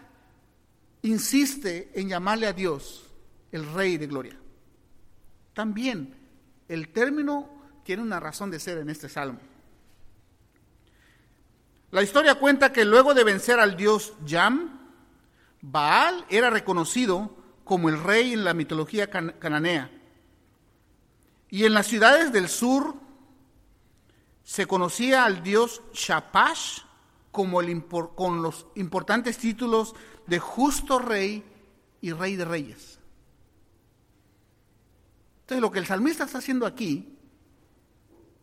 insiste 1.02 1.90
en 1.94 2.08
llamarle 2.08 2.46
a 2.46 2.52
Dios 2.52 3.04
el 3.52 3.70
Rey 3.72 3.96
de 3.96 4.06
Gloria. 4.06 4.36
También 5.54 6.14
el 6.68 6.88
término 6.88 7.48
tiene 7.84 8.02
una 8.02 8.20
razón 8.20 8.50
de 8.50 8.60
ser 8.60 8.78
en 8.78 8.90
este 8.90 9.08
salmo. 9.08 9.40
La 11.90 12.02
historia 12.02 12.34
cuenta 12.34 12.72
que 12.72 12.84
luego 12.84 13.14
de 13.14 13.24
vencer 13.24 13.58
al 13.58 13.76
dios 13.76 14.14
Yam, 14.26 14.77
Baal 15.60 16.24
era 16.28 16.50
reconocido 16.50 17.34
como 17.64 17.88
el 17.88 18.02
rey 18.02 18.32
en 18.32 18.44
la 18.44 18.54
mitología 18.54 19.10
cananea. 19.10 19.90
Y 21.50 21.64
en 21.64 21.74
las 21.74 21.86
ciudades 21.86 22.32
del 22.32 22.48
sur 22.48 22.94
se 24.42 24.66
conocía 24.66 25.24
al 25.24 25.42
dios 25.42 25.82
Shapash 25.92 26.80
como 27.30 27.60
el, 27.60 27.84
con 27.84 28.42
los 28.42 28.66
importantes 28.76 29.38
títulos 29.38 29.94
de 30.26 30.38
justo 30.38 30.98
rey 30.98 31.44
y 32.00 32.12
rey 32.12 32.36
de 32.36 32.44
reyes. 32.44 32.98
Entonces 35.42 35.62
lo 35.62 35.70
que 35.70 35.78
el 35.78 35.86
salmista 35.86 36.24
está 36.24 36.38
haciendo 36.38 36.66
aquí, 36.66 37.16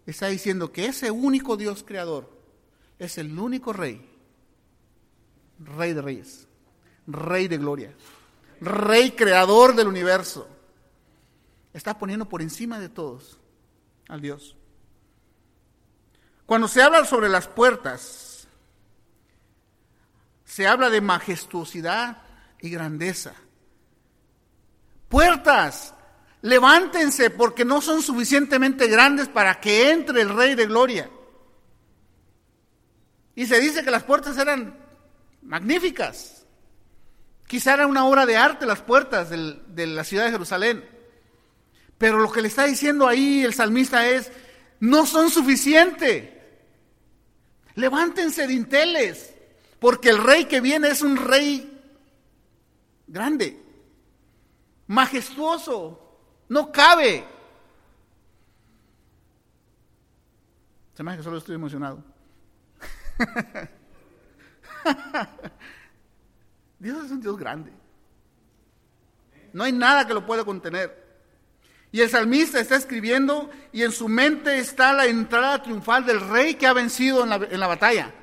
está 0.06 0.28
diciendo 0.28 0.72
que 0.72 0.86
ese 0.86 1.12
único 1.12 1.58
Dios 1.58 1.84
creador 1.84 2.30
es 2.98 3.18
el 3.18 3.38
único 3.38 3.74
rey, 3.74 4.08
rey 5.60 5.94
de 5.94 6.02
reyes, 6.02 6.48
rey 7.08 7.48
de 7.48 7.58
gloria, 7.58 7.94
rey 8.62 9.12
creador 9.12 9.76
del 9.76 9.88
universo. 9.88 10.48
Está 11.74 11.98
poniendo 11.98 12.28
por 12.28 12.42
encima 12.42 12.80
de 12.80 12.90
todos 12.90 13.38
al 14.08 14.22
Dios. 14.22 14.56
Cuando 16.46 16.68
se 16.68 16.82
habla 16.82 17.04
sobre 17.06 17.28
las 17.28 17.48
puertas, 17.48 18.48
se 20.46 20.68
habla 20.68 20.90
de 20.90 21.02
majestuosidad 21.02 22.22
y 22.62 22.70
grandeza. 22.70 23.34
Puertas, 25.10 25.94
levántense 26.42 27.30
porque 27.30 27.66
no 27.66 27.82
son 27.82 28.02
suficientemente 28.02 28.88
grandes 28.88 29.28
para 29.28 29.60
que 29.60 29.92
entre 29.92 30.22
el 30.22 30.30
Rey 30.30 30.56
de 30.56 30.68
Gloria. 30.68 31.10
Y 33.36 33.46
se 33.48 33.60
dice 33.60 33.84
que 33.84 33.92
las 33.92 34.04
puertas 34.04 34.38
eran 34.38 34.78
magníficas. 35.42 36.35
Quizá 37.48 37.76
era 37.76 37.88
una 37.88 38.06
obra 38.06 38.26
de 38.26 38.38
arte 38.38 38.66
las 38.66 38.82
puertas 38.82 39.30
de 39.30 39.88
la 39.88 40.04
ciudad 40.04 40.26
de 40.26 40.32
Jerusalén. 40.32 40.84
Pero 41.98 42.20
lo 42.20 42.32
que 42.32 42.42
le 42.42 42.48
está 42.48 42.66
diciendo 42.66 43.08
ahí 43.08 43.44
el 43.44 43.54
salmista 43.54 44.08
es, 44.08 44.32
no 44.80 45.06
son 45.06 45.30
suficientes. 45.30 46.30
Levántense 47.76 48.48
dinteles 48.48 49.34
porque 49.80 50.10
el 50.10 50.18
rey 50.18 50.46
que 50.46 50.62
viene 50.62 50.90
es 50.90 51.02
un 51.02 51.18
rey 51.18 51.72
grande, 53.08 53.62
majestuoso, 54.88 56.20
no 56.50 56.72
cabe. 56.72 57.24
Se 60.94 61.04
me 61.04 61.12
hace 61.12 61.20
que 61.20 61.24
solo 61.24 61.38
estoy 61.38 61.56
emocionado. 61.56 62.04
Dios 66.86 67.04
es 67.04 67.10
un 67.10 67.20
Dios 67.20 67.36
grande. 67.36 67.72
No 69.54 69.64
hay 69.64 69.72
nada 69.72 70.06
que 70.06 70.14
lo 70.14 70.24
pueda 70.24 70.46
contener. 70.46 71.04
Y 71.92 72.00
el 72.00 72.12
salmista 72.12 72.60
está 72.60 72.76
escribiendo 72.76 73.50
y 73.74 73.82
en 73.82 73.92
su 73.92 74.08
mente 74.08 74.60
está 74.60 74.94
la 74.94 75.08
entrada 75.08 75.64
triunfal 75.64 76.06
del 76.06 76.20
rey 76.30 76.54
que 76.54 76.68
ha 76.68 76.74
vencido 76.74 77.24
en 77.24 77.30
la, 77.30 77.36
en 77.38 77.60
la 77.60 77.66
batalla. 77.66 78.14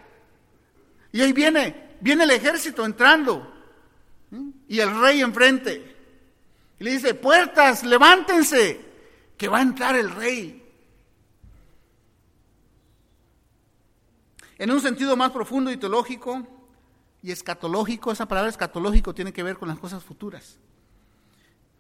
Y 1.11 1.23
ahí 1.23 1.33
viene, 1.33 1.97
viene 2.01 2.23
el 2.23 2.31
ejército 2.31 2.87
entrando. 2.87 3.53
Y 4.69 4.79
el 4.79 4.97
rey 5.01 5.23
enfrente. 5.23 5.97
Y 6.79 6.85
le 6.85 6.93
dice, 6.93 7.15
puertas, 7.15 7.83
levántense, 7.83 8.81
que 9.37 9.49
va 9.49 9.59
a 9.59 9.63
entrar 9.63 9.97
el 9.97 10.09
rey. 10.09 10.73
En 14.57 14.71
un 14.71 14.81
sentido 14.81 15.17
más 15.17 15.33
profundo 15.33 15.73
y 15.73 15.77
teológico 15.77 16.62
y 17.23 17.31
escatológico, 17.31 18.11
esa 18.11 18.27
palabra 18.27 18.51
escatológico 18.51 19.15
tiene 19.15 19.33
que 19.33 19.43
ver 19.43 19.57
con 19.57 19.69
las 19.69 19.79
cosas 19.79 20.03
futuras. 20.03 20.59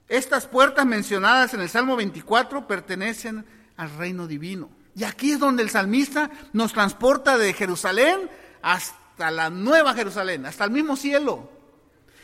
Estas 0.09 0.47
puertas 0.47 0.87
mencionadas 0.87 1.55
en 1.55 1.61
el 1.61 1.69
Salmo 1.69 1.97
24 1.97 2.67
pertenecen 2.67 3.45
al 3.77 3.91
reino 3.97 4.27
divino. 4.27 4.71
Y 4.95 5.05
aquí 5.05 5.33
es 5.33 5.41
donde 5.41 5.63
el 5.63 5.71
salmista 5.71 6.31
nos 6.53 6.73
transporta 6.73 7.39
de 7.39 7.53
Jerusalén 7.55 8.31
hasta 8.61 9.31
la 9.31 9.51
nueva 9.51 9.95
Jerusalén, 9.95 10.47
hasta 10.47 10.65
el 10.65 10.71
mismo 10.71 10.97
cielo. 10.97 11.51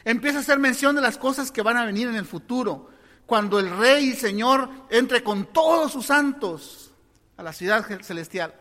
Empieza 0.05 0.39
a 0.39 0.41
hacer 0.43 0.59
mención 0.59 0.95
de 0.95 1.03
las 1.03 1.19
cosas 1.19 1.51
que 1.51 1.63
van 1.63 1.77
a 1.77 1.87
venir 1.87 2.09
en 2.09 2.17
el 2.17 2.25
futuro, 2.25 2.91
cuando 3.27 3.59
el 3.59 3.77
Rey 3.77 4.11
y 4.11 4.15
Señor 4.15 4.69
entre 4.91 5.23
con 5.23 5.47
todos 5.47 5.93
sus 5.93 6.07
santos 6.07 6.93
a 7.37 7.43
la 7.43 7.53
ciudad 7.53 7.85
celestial. 8.03 8.55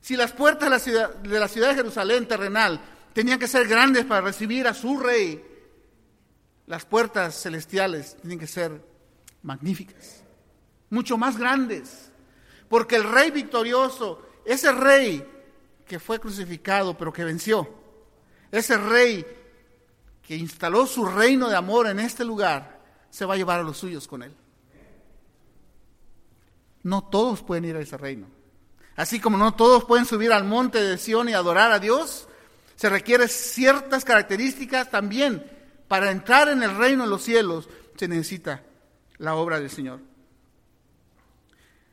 Si 0.00 0.16
las 0.16 0.32
puertas 0.32 0.64
de 0.66 0.70
la 0.70 0.78
ciudad 0.80 1.14
de, 1.14 1.38
la 1.38 1.48
ciudad 1.48 1.68
de 1.68 1.76
Jerusalén 1.76 2.26
terrenal 2.26 2.80
tenían 3.12 3.38
que 3.38 3.48
ser 3.48 3.66
grandes 3.68 4.04
para 4.04 4.20
recibir 4.20 4.66
a 4.66 4.74
su 4.74 4.98
Rey, 4.98 5.44
las 6.66 6.84
puertas 6.84 7.40
celestiales 7.40 8.16
tienen 8.18 8.38
que 8.38 8.46
ser 8.46 8.84
magníficas, 9.42 10.22
mucho 10.90 11.18
más 11.18 11.36
grandes, 11.36 12.10
porque 12.68 12.96
el 12.96 13.04
Rey 13.04 13.30
victorioso, 13.30 14.22
ese 14.44 14.72
Rey 14.72 15.26
que 15.86 15.98
fue 15.98 16.18
crucificado 16.18 16.96
pero 16.96 17.12
que 17.12 17.24
venció, 17.24 17.68
ese 18.50 18.76
Rey 18.76 19.26
que 20.22 20.36
instaló 20.36 20.86
su 20.86 21.04
reino 21.04 21.48
de 21.48 21.56
amor 21.56 21.88
en 21.88 21.98
este 21.98 22.24
lugar, 22.24 22.80
se 23.10 23.24
va 23.26 23.34
a 23.34 23.36
llevar 23.36 23.60
a 23.60 23.64
los 23.64 23.76
suyos 23.76 24.06
con 24.08 24.22
él. 24.22 24.34
No 26.82 27.04
todos 27.04 27.42
pueden 27.42 27.64
ir 27.64 27.76
a 27.76 27.80
ese 27.80 27.96
reino. 27.96 28.26
Así 28.96 29.20
como 29.20 29.36
no 29.36 29.54
todos 29.54 29.84
pueden 29.84 30.06
subir 30.06 30.32
al 30.32 30.44
monte 30.44 30.82
de 30.82 30.98
Sión 30.98 31.28
y 31.28 31.34
adorar 31.34 31.72
a 31.72 31.78
Dios, 31.78 32.28
se 32.76 32.88
requieren 32.88 33.28
ciertas 33.28 34.04
características 34.04 34.90
también. 34.90 35.44
Para 35.88 36.10
entrar 36.10 36.48
en 36.48 36.62
el 36.62 36.76
reino 36.76 37.04
de 37.04 37.10
los 37.10 37.22
cielos 37.22 37.68
se 37.96 38.08
necesita 38.08 38.62
la 39.18 39.34
obra 39.34 39.60
del 39.60 39.70
Señor. 39.70 40.00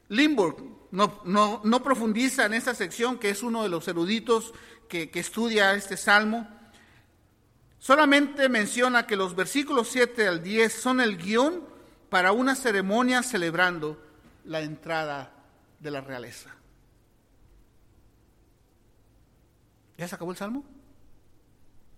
Limburg 0.09 0.57
no, 0.91 1.21
no, 1.63 1.83
profundiza 1.83 2.45
en 2.45 2.53
esta 2.53 2.73
sección, 2.73 3.19
que 3.19 3.29
es 3.29 3.43
uno 3.43 3.61
de 3.63 3.69
los 3.69 3.87
eruditos 3.87 4.53
que, 4.87 5.11
que 5.11 5.19
estudia 5.19 5.73
este 5.75 5.97
salmo. 5.97 6.47
Solamente 7.77 8.49
menciona 8.49 9.05
que 9.05 9.15
los 9.15 9.35
versículos 9.35 9.89
7 9.89 10.27
al 10.27 10.41
10 10.41 10.73
son 10.73 10.99
el 10.99 11.17
guion 11.17 11.63
para 12.09 12.31
una 12.31 12.55
ceremonia 12.55 13.21
celebrando 13.21 14.01
la 14.45 14.61
entrada 14.61 15.31
de 15.79 15.91
la 15.91 16.01
realeza. 16.01 16.58
¿Ya 19.99 20.07
se 20.07 20.15
acabó 20.15 20.31
el 20.31 20.37
salmo? 20.37 20.63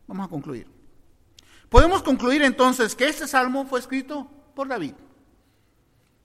Vamos 0.07 0.25
a 0.25 0.29
concluir. 0.29 0.65
Podemos 1.69 2.01
concluir 2.01 2.41
entonces 2.41 2.95
que 2.95 3.07
este 3.07 3.27
salmo 3.27 3.67
fue 3.67 3.79
escrito 3.79 4.27
por 4.55 4.67
David. 4.67 4.93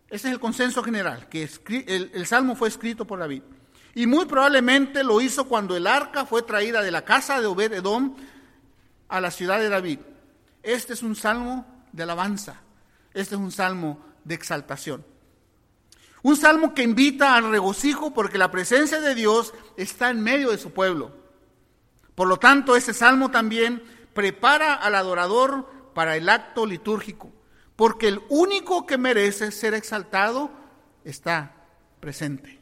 Ese 0.08 0.28
es 0.28 0.32
el 0.32 0.40
consenso 0.40 0.82
general, 0.82 1.28
que 1.28 1.42
el, 1.86 2.10
el, 2.14 2.26
salmo 2.26 2.56
fue 2.56 2.68
escrito 2.68 3.06
por 3.06 3.18
David. 3.18 3.42
Y 3.94 4.06
muy 4.06 4.24
probablemente 4.24 5.04
lo 5.04 5.20
hizo 5.20 5.46
cuando 5.48 5.76
el 5.76 5.86
arca 5.86 6.24
fue 6.24 6.42
traída 6.42 6.80
de 6.80 6.90
la 6.90 7.04
casa 7.04 7.42
de 7.42 7.46
Obed 7.46 7.74
Edom 7.74 8.16
a 9.08 9.20
la 9.20 9.30
ciudad 9.30 9.58
de 9.58 9.68
David. 9.68 9.98
Este 10.62 10.94
es 10.94 11.02
un 11.02 11.14
salmo 11.14 11.66
de 11.92 12.04
alabanza. 12.04 12.62
Este 13.12 13.34
es 13.34 13.40
un 13.40 13.52
salmo 13.52 14.02
de 14.24 14.34
exaltación. 14.34 15.04
Un 16.22 16.36
salmo 16.36 16.72
que 16.72 16.82
invita 16.82 17.34
al 17.34 17.50
regocijo 17.50 18.14
porque 18.14 18.38
la 18.38 18.50
presencia 18.50 18.98
de 18.98 19.14
Dios 19.14 19.52
está 19.76 20.08
en 20.08 20.22
medio 20.22 20.50
de 20.50 20.58
su 20.58 20.70
pueblo. 20.72 21.25
Por 22.16 22.26
lo 22.26 22.38
tanto, 22.38 22.74
ese 22.74 22.94
salmo 22.94 23.30
también 23.30 23.84
prepara 24.14 24.74
al 24.74 24.96
adorador 24.96 25.70
para 25.94 26.16
el 26.16 26.28
acto 26.28 26.66
litúrgico, 26.66 27.30
porque 27.76 28.08
el 28.08 28.22
único 28.30 28.86
que 28.86 28.98
merece 28.98 29.52
ser 29.52 29.74
exaltado 29.74 30.50
está 31.04 31.54
presente. 32.00 32.58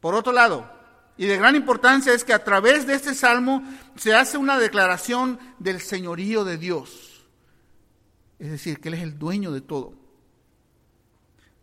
Por 0.00 0.14
otro 0.14 0.32
lado, 0.32 0.70
y 1.16 1.26
de 1.26 1.38
gran 1.38 1.56
importancia 1.56 2.12
es 2.12 2.24
que 2.24 2.34
a 2.34 2.44
través 2.44 2.86
de 2.86 2.94
este 2.94 3.14
salmo 3.14 3.64
se 3.96 4.14
hace 4.14 4.36
una 4.36 4.58
declaración 4.58 5.40
del 5.58 5.80
señorío 5.80 6.44
de 6.44 6.58
Dios. 6.58 7.26
Es 8.38 8.50
decir, 8.50 8.80
que 8.80 8.88
Él 8.88 8.94
es 8.94 9.02
el 9.02 9.18
dueño 9.18 9.50
de 9.50 9.62
todo. 9.62 9.94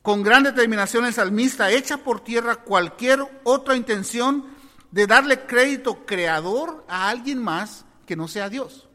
Con 0.02 0.24
gran 0.24 0.44
determinación 0.44 1.06
el 1.06 1.14
salmista 1.14 1.72
echa 1.72 1.98
por 1.98 2.24
tierra 2.24 2.58
cualquier 2.58 3.22
otra 3.44 3.76
intención 3.76 4.55
de 4.96 5.08
darle 5.08 5.46
crédito 5.46 6.06
creador 6.06 6.86
a 6.88 7.10
alguien 7.10 7.44
más 7.44 7.84
que 8.06 8.16
no 8.16 8.30
sea 8.30 8.48
Dios. 8.48 8.88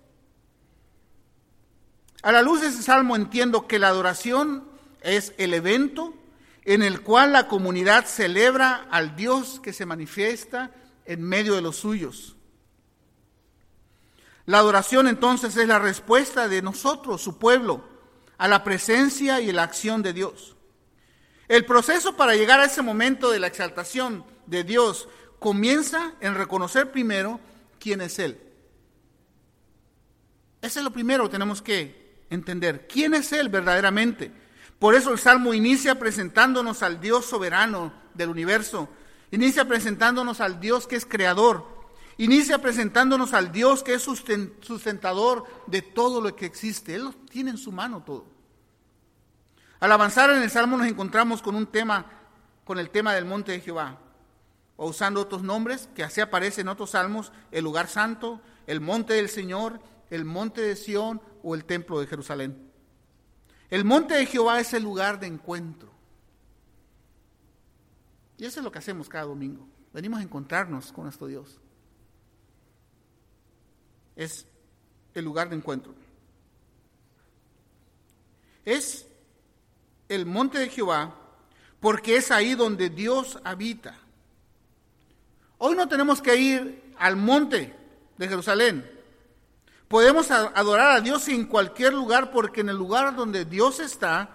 A 2.22 2.32
la 2.32 2.40
luz 2.40 2.62
de 2.62 2.68
ese 2.68 2.82
salmo 2.82 3.16
entiendo 3.16 3.68
que 3.68 3.78
la 3.78 3.88
adoración 3.88 4.66
es 5.02 5.34
el 5.36 5.52
evento 5.52 6.14
en 6.64 6.82
el 6.82 7.02
cual 7.02 7.34
la 7.34 7.48
comunidad 7.48 8.06
celebra 8.06 8.86
al 8.90 9.14
Dios 9.14 9.60
que 9.62 9.74
se 9.74 9.84
manifiesta 9.84 10.70
en 11.04 11.22
medio 11.22 11.54
de 11.54 11.60
los 11.60 11.76
suyos. 11.76 12.34
La 14.46 14.56
adoración 14.56 15.06
entonces 15.06 15.54
es 15.54 15.68
la 15.68 15.78
respuesta 15.78 16.48
de 16.48 16.62
nosotros, 16.62 17.20
su 17.20 17.36
pueblo, 17.36 17.84
a 18.38 18.48
la 18.48 18.64
presencia 18.64 19.42
y 19.42 19.52
la 19.52 19.64
acción 19.64 20.00
de 20.02 20.14
Dios. 20.14 20.56
El 21.46 21.66
proceso 21.66 22.16
para 22.16 22.36
llegar 22.36 22.58
a 22.58 22.64
ese 22.64 22.80
momento 22.80 23.30
de 23.30 23.38
la 23.38 23.48
exaltación 23.48 24.24
de 24.46 24.64
Dios 24.64 25.08
comienza 25.40 26.12
en 26.20 26.36
reconocer 26.36 26.92
primero 26.92 27.40
quién 27.80 28.02
es 28.02 28.20
Él. 28.20 28.38
Ese 30.62 30.78
es 30.78 30.84
lo 30.84 30.92
primero 30.92 31.24
que 31.24 31.30
tenemos 31.30 31.62
que 31.62 32.24
entender. 32.28 32.86
¿Quién 32.86 33.14
es 33.14 33.32
Él 33.32 33.48
verdaderamente? 33.48 34.30
Por 34.78 34.94
eso 34.94 35.10
el 35.10 35.18
Salmo 35.18 35.52
inicia 35.54 35.98
presentándonos 35.98 36.82
al 36.82 37.00
Dios 37.00 37.24
soberano 37.24 37.92
del 38.14 38.28
universo. 38.28 38.88
Inicia 39.30 39.66
presentándonos 39.66 40.40
al 40.40 40.60
Dios 40.60 40.86
que 40.86 40.96
es 40.96 41.06
creador. 41.06 41.66
Inicia 42.18 42.58
presentándonos 42.58 43.32
al 43.32 43.50
Dios 43.50 43.82
que 43.82 43.94
es 43.94 44.02
sustentador 44.02 45.46
de 45.66 45.80
todo 45.80 46.20
lo 46.20 46.36
que 46.36 46.44
existe. 46.44 46.94
Él 46.94 47.14
tiene 47.30 47.50
en 47.50 47.58
su 47.58 47.72
mano 47.72 48.02
todo. 48.04 48.26
Al 49.80 49.90
avanzar 49.90 50.28
en 50.28 50.42
el 50.42 50.50
Salmo 50.50 50.76
nos 50.76 50.86
encontramos 50.86 51.40
con 51.40 51.54
un 51.54 51.66
tema, 51.66 52.04
con 52.64 52.78
el 52.78 52.90
tema 52.90 53.14
del 53.14 53.24
monte 53.24 53.52
de 53.52 53.60
Jehová 53.60 53.98
o 54.82 54.86
usando 54.86 55.20
otros 55.20 55.42
nombres 55.42 55.90
que 55.94 56.02
así 56.02 56.22
aparece 56.22 56.62
en 56.62 56.68
otros 56.68 56.92
salmos, 56.92 57.32
el 57.50 57.64
lugar 57.64 57.86
santo, 57.86 58.40
el 58.66 58.80
monte 58.80 59.12
del 59.12 59.28
Señor, 59.28 59.78
el 60.08 60.24
monte 60.24 60.62
de 60.62 60.74
Sión 60.74 61.20
o 61.42 61.54
el 61.54 61.66
templo 61.66 62.00
de 62.00 62.06
Jerusalén. 62.06 62.72
El 63.68 63.84
monte 63.84 64.14
de 64.14 64.24
Jehová 64.24 64.58
es 64.58 64.72
el 64.72 64.82
lugar 64.82 65.20
de 65.20 65.26
encuentro. 65.26 65.90
Y 68.38 68.46
eso 68.46 68.60
es 68.60 68.64
lo 68.64 68.72
que 68.72 68.78
hacemos 68.78 69.10
cada 69.10 69.24
domingo. 69.24 69.68
Venimos 69.92 70.18
a 70.18 70.22
encontrarnos 70.22 70.92
con 70.92 71.04
nuestro 71.04 71.26
Dios. 71.26 71.60
Es 74.16 74.46
el 75.12 75.26
lugar 75.26 75.50
de 75.50 75.56
encuentro. 75.56 75.94
Es 78.64 79.06
el 80.08 80.24
monte 80.24 80.58
de 80.58 80.70
Jehová 80.70 81.14
porque 81.80 82.16
es 82.16 82.30
ahí 82.30 82.54
donde 82.54 82.88
Dios 82.88 83.38
habita. 83.44 83.94
Hoy 85.62 85.76
no 85.76 85.86
tenemos 85.88 86.22
que 86.22 86.34
ir 86.36 86.94
al 86.98 87.16
monte 87.16 87.76
de 88.16 88.28
Jerusalén. 88.28 88.90
Podemos 89.88 90.30
adorar 90.30 90.92
a 90.92 91.00
Dios 91.02 91.28
en 91.28 91.44
cualquier 91.44 91.92
lugar 91.92 92.30
porque 92.30 92.62
en 92.62 92.70
el 92.70 92.76
lugar 92.76 93.14
donde 93.14 93.44
Dios 93.44 93.78
está 93.78 94.30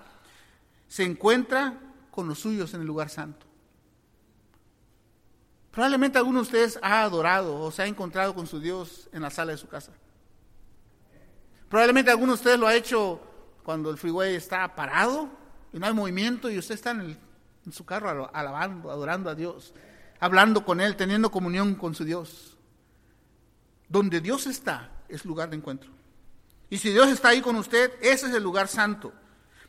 se 0.87 1.03
encuentra 1.03 1.79
con 2.11 2.27
los 2.27 2.37
suyos 2.37 2.75
en 2.75 2.81
el 2.81 2.85
lugar 2.85 3.09
santo. 3.09 3.43
Probablemente 5.71 6.19
alguno 6.19 6.41
de 6.41 6.43
ustedes 6.43 6.77
ha 6.83 7.01
adorado 7.01 7.59
o 7.59 7.71
se 7.71 7.81
ha 7.81 7.87
encontrado 7.87 8.35
con 8.35 8.45
su 8.45 8.59
Dios 8.59 9.09
en 9.11 9.23
la 9.23 9.31
sala 9.31 9.53
de 9.53 9.57
su 9.57 9.67
casa. 9.67 9.93
Probablemente 11.69 12.11
alguno 12.11 12.33
de 12.33 12.37
ustedes 12.37 12.59
lo 12.59 12.67
ha 12.67 12.75
hecho 12.75 13.19
cuando 13.63 13.89
el 13.89 13.97
freeway 13.97 14.35
está 14.35 14.75
parado 14.75 15.27
y 15.73 15.79
no 15.79 15.87
hay 15.87 15.93
movimiento 15.93 16.51
y 16.51 16.59
usted 16.59 16.75
está 16.75 16.91
en, 16.91 17.17
en 17.65 17.71
su 17.71 17.83
carro 17.83 18.29
alabando, 18.31 18.91
adorando 18.91 19.31
a 19.31 19.33
Dios, 19.33 19.73
hablando 20.25 20.65
con 20.65 20.81
Él, 20.81 20.95
teniendo 20.95 21.29
comunión 21.29 21.75
con 21.75 21.93
su 21.93 22.03
Dios. 22.03 22.57
Donde 23.87 24.21
Dios 24.21 24.47
está 24.47 24.89
es 25.07 25.23
lugar 25.23 25.51
de 25.51 25.57
encuentro. 25.57 25.91
Y 26.67 26.79
si 26.79 26.89
Dios 26.89 27.09
está 27.09 27.29
ahí 27.29 27.41
con 27.41 27.55
usted, 27.57 27.91
ese 28.01 28.25
es 28.25 28.33
el 28.33 28.41
lugar 28.41 28.67
santo. 28.67 29.13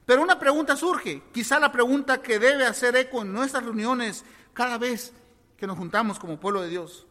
Pero 0.07 0.23
una 0.23 0.39
pregunta 0.39 0.75
surge, 0.75 1.25
quizá 1.31 1.61
la 1.61 1.71
pregunta 1.71 2.23
que 2.23 2.39
debe 2.39 2.65
hacer 2.65 2.97
eco 2.97 3.21
en 3.21 3.35
nuestras 3.35 3.65
reuniones 3.65 4.25
cada 4.55 4.79
vez 4.79 5.13
que 5.59 5.67
nos 5.67 5.77
juntamos 5.77 6.19
como 6.19 6.41
pueblo 6.41 6.63
de 6.63 6.71
Dios. 6.71 7.07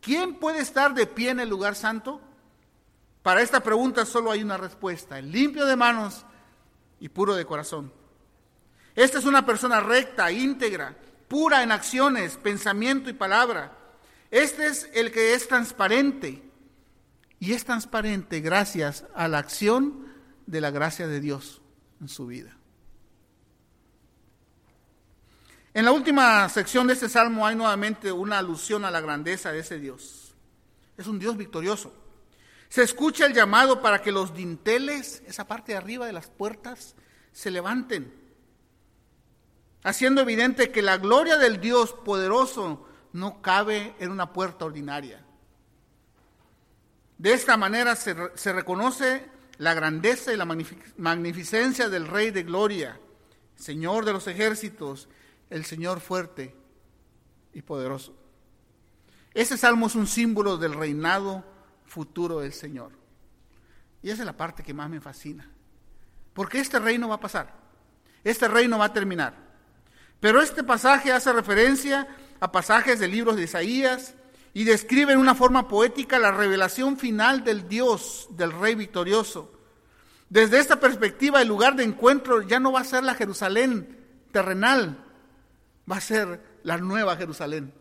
¿Quién 0.00 0.36
puede 0.36 0.60
estar 0.60 0.94
de 0.94 1.08
pie 1.08 1.30
en 1.30 1.40
el 1.40 1.48
lugar 1.48 1.74
santo? 1.74 2.20
Para 3.24 3.42
esta 3.42 3.58
pregunta 3.58 4.06
solo 4.06 4.30
hay 4.30 4.44
una 4.44 4.56
respuesta, 4.56 5.20
limpio 5.20 5.66
de 5.66 5.74
manos 5.74 6.24
y 7.00 7.08
puro 7.08 7.34
de 7.34 7.44
corazón. 7.44 7.92
Esta 8.94 9.18
es 9.18 9.24
una 9.24 9.44
persona 9.44 9.80
recta, 9.80 10.30
íntegra, 10.30 10.94
pura 11.28 11.62
en 11.62 11.72
acciones, 11.72 12.36
pensamiento 12.36 13.10
y 13.10 13.14
palabra. 13.14 13.76
Este 14.30 14.66
es 14.66 14.90
el 14.94 15.12
que 15.12 15.34
es 15.34 15.48
transparente. 15.48 16.42
Y 17.38 17.52
es 17.52 17.64
transparente 17.64 18.40
gracias 18.40 19.04
a 19.14 19.28
la 19.28 19.38
acción 19.38 20.06
de 20.46 20.60
la 20.60 20.70
gracia 20.70 21.06
de 21.06 21.20
Dios 21.20 21.60
en 22.00 22.08
su 22.08 22.26
vida. 22.26 22.56
En 25.74 25.84
la 25.84 25.92
última 25.92 26.48
sección 26.48 26.86
de 26.86 26.92
este 26.92 27.08
salmo 27.08 27.46
hay 27.46 27.56
nuevamente 27.56 28.12
una 28.12 28.38
alusión 28.38 28.84
a 28.84 28.90
la 28.90 29.00
grandeza 29.00 29.50
de 29.50 29.58
ese 29.58 29.78
Dios. 29.78 30.34
Es 30.96 31.08
un 31.08 31.18
Dios 31.18 31.36
victorioso. 31.36 31.92
Se 32.68 32.82
escucha 32.82 33.26
el 33.26 33.34
llamado 33.34 33.82
para 33.82 34.00
que 34.00 34.12
los 34.12 34.34
dinteles, 34.34 35.22
esa 35.26 35.46
parte 35.46 35.72
de 35.72 35.78
arriba 35.78 36.06
de 36.06 36.12
las 36.12 36.28
puertas, 36.28 36.94
se 37.32 37.50
levanten, 37.50 38.12
haciendo 39.84 40.22
evidente 40.22 40.72
que 40.72 40.82
la 40.82 40.96
gloria 40.96 41.36
del 41.36 41.60
Dios 41.60 41.92
poderoso 41.92 42.84
no 43.12 43.40
cabe 43.40 43.94
en 44.00 44.10
una 44.10 44.32
puerta 44.32 44.64
ordinaria. 44.64 45.24
De 47.18 47.32
esta 47.32 47.56
manera 47.56 47.94
se, 47.94 48.16
se 48.34 48.52
reconoce 48.52 49.30
la 49.58 49.74
grandeza 49.74 50.32
y 50.32 50.36
la 50.36 50.48
magnificencia 50.96 51.88
del 51.88 52.08
Rey 52.08 52.32
de 52.32 52.42
Gloria, 52.42 52.98
Señor 53.54 54.04
de 54.04 54.12
los 54.12 54.26
ejércitos, 54.26 55.08
el 55.50 55.64
Señor 55.64 56.00
fuerte 56.00 56.56
y 57.52 57.62
poderoso. 57.62 58.16
Ese 59.32 59.56
salmo 59.56 59.86
es 59.86 59.94
un 59.94 60.06
símbolo 60.06 60.56
del 60.56 60.74
reinado 60.74 61.44
futuro 61.84 62.40
del 62.40 62.52
Señor. 62.52 62.92
Y 64.02 64.10
esa 64.10 64.22
es 64.22 64.26
la 64.26 64.36
parte 64.36 64.62
que 64.62 64.74
más 64.74 64.88
me 64.90 65.00
fascina. 65.00 65.48
Porque 66.32 66.58
este 66.58 66.78
reino 66.78 67.08
va 67.08 67.16
a 67.16 67.20
pasar. 67.20 67.54
Este 68.24 68.48
reino 68.48 68.78
va 68.78 68.86
a 68.86 68.92
terminar. 68.92 69.43
Pero 70.24 70.40
este 70.40 70.64
pasaje 70.64 71.12
hace 71.12 71.30
referencia 71.34 72.08
a 72.40 72.50
pasajes 72.50 72.98
de 72.98 73.08
libros 73.08 73.36
de 73.36 73.42
Isaías, 73.42 74.14
y 74.54 74.64
describe 74.64 75.12
en 75.12 75.18
una 75.18 75.34
forma 75.34 75.68
poética 75.68 76.18
la 76.18 76.32
revelación 76.32 76.96
final 76.96 77.44
del 77.44 77.68
Dios, 77.68 78.28
del 78.30 78.50
Rey 78.50 78.74
victorioso. 78.74 79.52
Desde 80.30 80.60
esta 80.60 80.80
perspectiva, 80.80 81.42
el 81.42 81.48
lugar 81.48 81.76
de 81.76 81.84
encuentro 81.84 82.40
ya 82.40 82.58
no 82.58 82.72
va 82.72 82.80
a 82.80 82.84
ser 82.84 83.04
la 83.04 83.14
Jerusalén 83.14 83.98
terrenal, 84.32 84.96
va 85.92 85.98
a 85.98 86.00
ser 86.00 86.40
la 86.62 86.78
nueva 86.78 87.18
Jerusalén. 87.18 87.74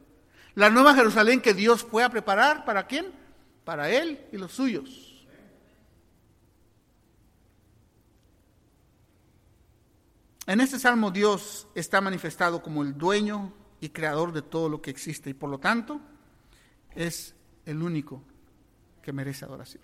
La 0.53 0.69
nueva 0.69 0.95
Jerusalén 0.95 1.39
que 1.39 1.53
Dios 1.53 1.87
fue 1.89 2.03
a 2.03 2.09
preparar 2.09 2.65
para 2.65 2.87
quién? 2.87 3.05
Para 3.63 3.89
Él 3.89 4.19
y 4.33 4.37
los 4.37 4.51
suyos. 4.51 5.12
En 10.45 10.59
este 10.59 10.77
salmo 10.77 11.11
Dios 11.11 11.67
está 11.73 12.01
manifestado 12.01 12.61
como 12.61 12.83
el 12.83 12.97
dueño 12.97 13.53
y 13.79 13.89
creador 13.89 14.33
de 14.33 14.41
todo 14.41 14.67
lo 14.67 14.81
que 14.81 14.91
existe 14.91 15.29
y 15.29 15.33
por 15.33 15.49
lo 15.49 15.59
tanto 15.59 16.01
es 16.95 17.33
el 17.65 17.81
único 17.81 18.21
que 19.01 19.13
merece 19.13 19.45
adoración. 19.45 19.83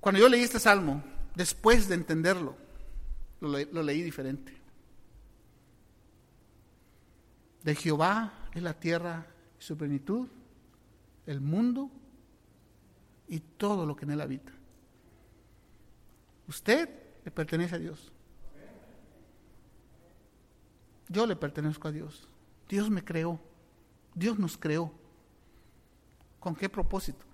Cuando 0.00 0.20
yo 0.20 0.28
leí 0.28 0.42
este 0.42 0.58
salmo, 0.58 1.02
después 1.34 1.88
de 1.88 1.94
entenderlo, 1.94 2.56
lo, 3.40 3.82
leí 3.82 4.02
diferente. 4.02 4.52
De 7.62 7.74
Jehová 7.74 8.48
es 8.52 8.62
la 8.62 8.74
tierra 8.74 9.26
y 9.60 9.62
su 9.62 9.76
plenitud, 9.76 10.26
el 11.26 11.40
mundo 11.40 11.90
y 13.28 13.38
todo 13.38 13.86
lo 13.86 13.94
que 13.94 14.04
en 14.04 14.10
él 14.10 14.20
habita. 14.20 14.52
Usted 16.48 16.88
le 17.24 17.30
pertenece 17.30 17.74
a 17.76 17.78
Dios. 17.78 18.12
Yo 21.08 21.26
le 21.26 21.36
pertenezco 21.36 21.88
a 21.88 21.92
Dios. 21.92 22.28
Dios 22.68 22.88
me 22.88 23.04
creó, 23.04 23.38
Dios 24.14 24.38
nos 24.38 24.56
creó. 24.56 24.92
¿Con 26.40 26.56
qué 26.56 26.68
propósito? 26.68 27.24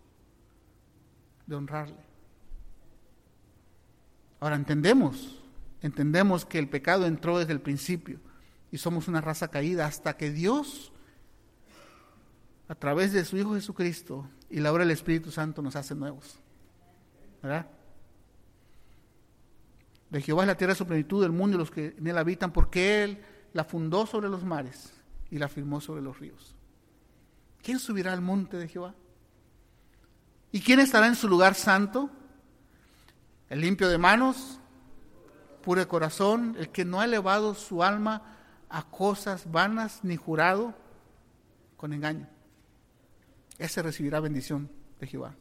De 1.47 1.55
honrarle. 1.55 2.09
Ahora 4.41 4.57
entendemos, 4.57 5.41
entendemos 5.81 6.45
que 6.45 6.59
el 6.59 6.69
pecado 6.69 7.07
entró 7.07 7.39
desde 7.39 7.53
el 7.53 7.61
principio 7.61 8.21
y 8.71 8.79
somos 8.79 9.09
una 9.09 9.21
raza 9.21 9.49
caída 9.49 9.87
hasta 9.87 10.17
que 10.17 10.31
Dios, 10.31 10.93
a 12.69 12.75
través 12.75 13.13
de 13.13 13.25
su 13.25 13.37
Hijo 13.37 13.55
Jesucristo 13.55 14.29
y 14.51 14.61
la 14.61 14.73
obra 14.73 14.85
del 14.85 14.91
Espíritu 14.91 15.31
Santo, 15.31 15.63
nos 15.63 15.77
hace 15.77 15.95
nuevos. 15.95 16.39
¿Verdad? 17.43 17.67
De 20.11 20.23
Jehová 20.23 20.43
es 20.43 20.47
la 20.47 20.57
tierra 20.57 20.73
de 20.73 20.79
su 20.79 20.87
plenitud, 20.87 21.25
el 21.25 21.33
mundo 21.33 21.57
y 21.57 21.59
los 21.59 21.71
que 21.71 21.95
en 21.99 22.07
él 22.07 22.17
habitan, 22.17 22.53
porque 22.53 23.05
Él 23.05 23.23
la 23.53 23.65
fundó 23.65 24.07
sobre 24.07 24.29
los 24.29 24.45
mares 24.45 24.93
y 25.31 25.39
la 25.39 25.49
firmó 25.49 25.81
sobre 25.81 26.03
los 26.03 26.19
ríos. 26.19 26.55
¿Quién 27.63 27.79
subirá 27.79 28.13
al 28.13 28.23
monte 28.23 28.57
de 28.57 28.69
Jehová? 28.69 28.95
¿Y 30.53 30.61
quién 30.61 30.81
estará 30.81 31.07
en 31.07 31.17
su 31.17 31.29
lugar 31.29 31.55
santo? 31.55 32.09
El 33.51 33.61
limpio 33.61 33.89
de 33.89 33.99
manos, 33.99 34.61
puro 35.63 35.81
de 35.81 35.89
corazón, 35.89 36.57
el 36.59 36.71
que 36.71 36.85
no 36.85 37.01
ha 37.01 37.05
elevado 37.05 37.55
su 37.55 37.83
alma 37.83 38.23
a 38.71 38.89
cosas 38.91 39.51
vanas 39.51 40.01
ni 40.03 40.17
jurado 40.17 40.75
con 41.77 41.93
engaño. 41.93 42.29
Ese 43.59 43.83
recibirá 43.83 44.21
bendición 44.21 44.71
de 45.01 45.07
Jehová. 45.07 45.35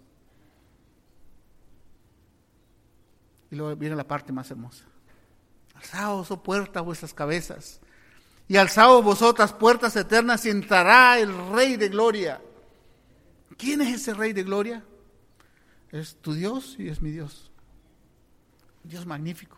Y 3.51 3.55
luego 3.55 3.75
viene 3.75 3.95
la 3.95 4.07
parte 4.07 4.31
más 4.31 4.49
hermosa. 4.51 4.85
Alzaos, 5.75 6.31
oh 6.31 6.41
puertas, 6.41 6.83
vuestras 6.83 7.13
cabezas, 7.13 7.79
y 8.47 8.57
alzaos 8.57 9.03
vosotras 9.03 9.53
puertas 9.53 9.95
eternas 9.95 10.45
y 10.45 10.49
entrará 10.49 11.19
el 11.19 11.51
Rey 11.51 11.75
de 11.75 11.89
Gloria. 11.89 12.41
¿Quién 13.57 13.81
es 13.81 14.01
ese 14.01 14.13
Rey 14.13 14.33
de 14.33 14.43
Gloria? 14.43 14.83
Es 15.91 16.15
tu 16.21 16.33
Dios 16.33 16.75
y 16.79 16.89
es 16.89 17.01
mi 17.01 17.11
Dios. 17.11 17.51
Dios 18.83 19.05
magnífico. 19.05 19.56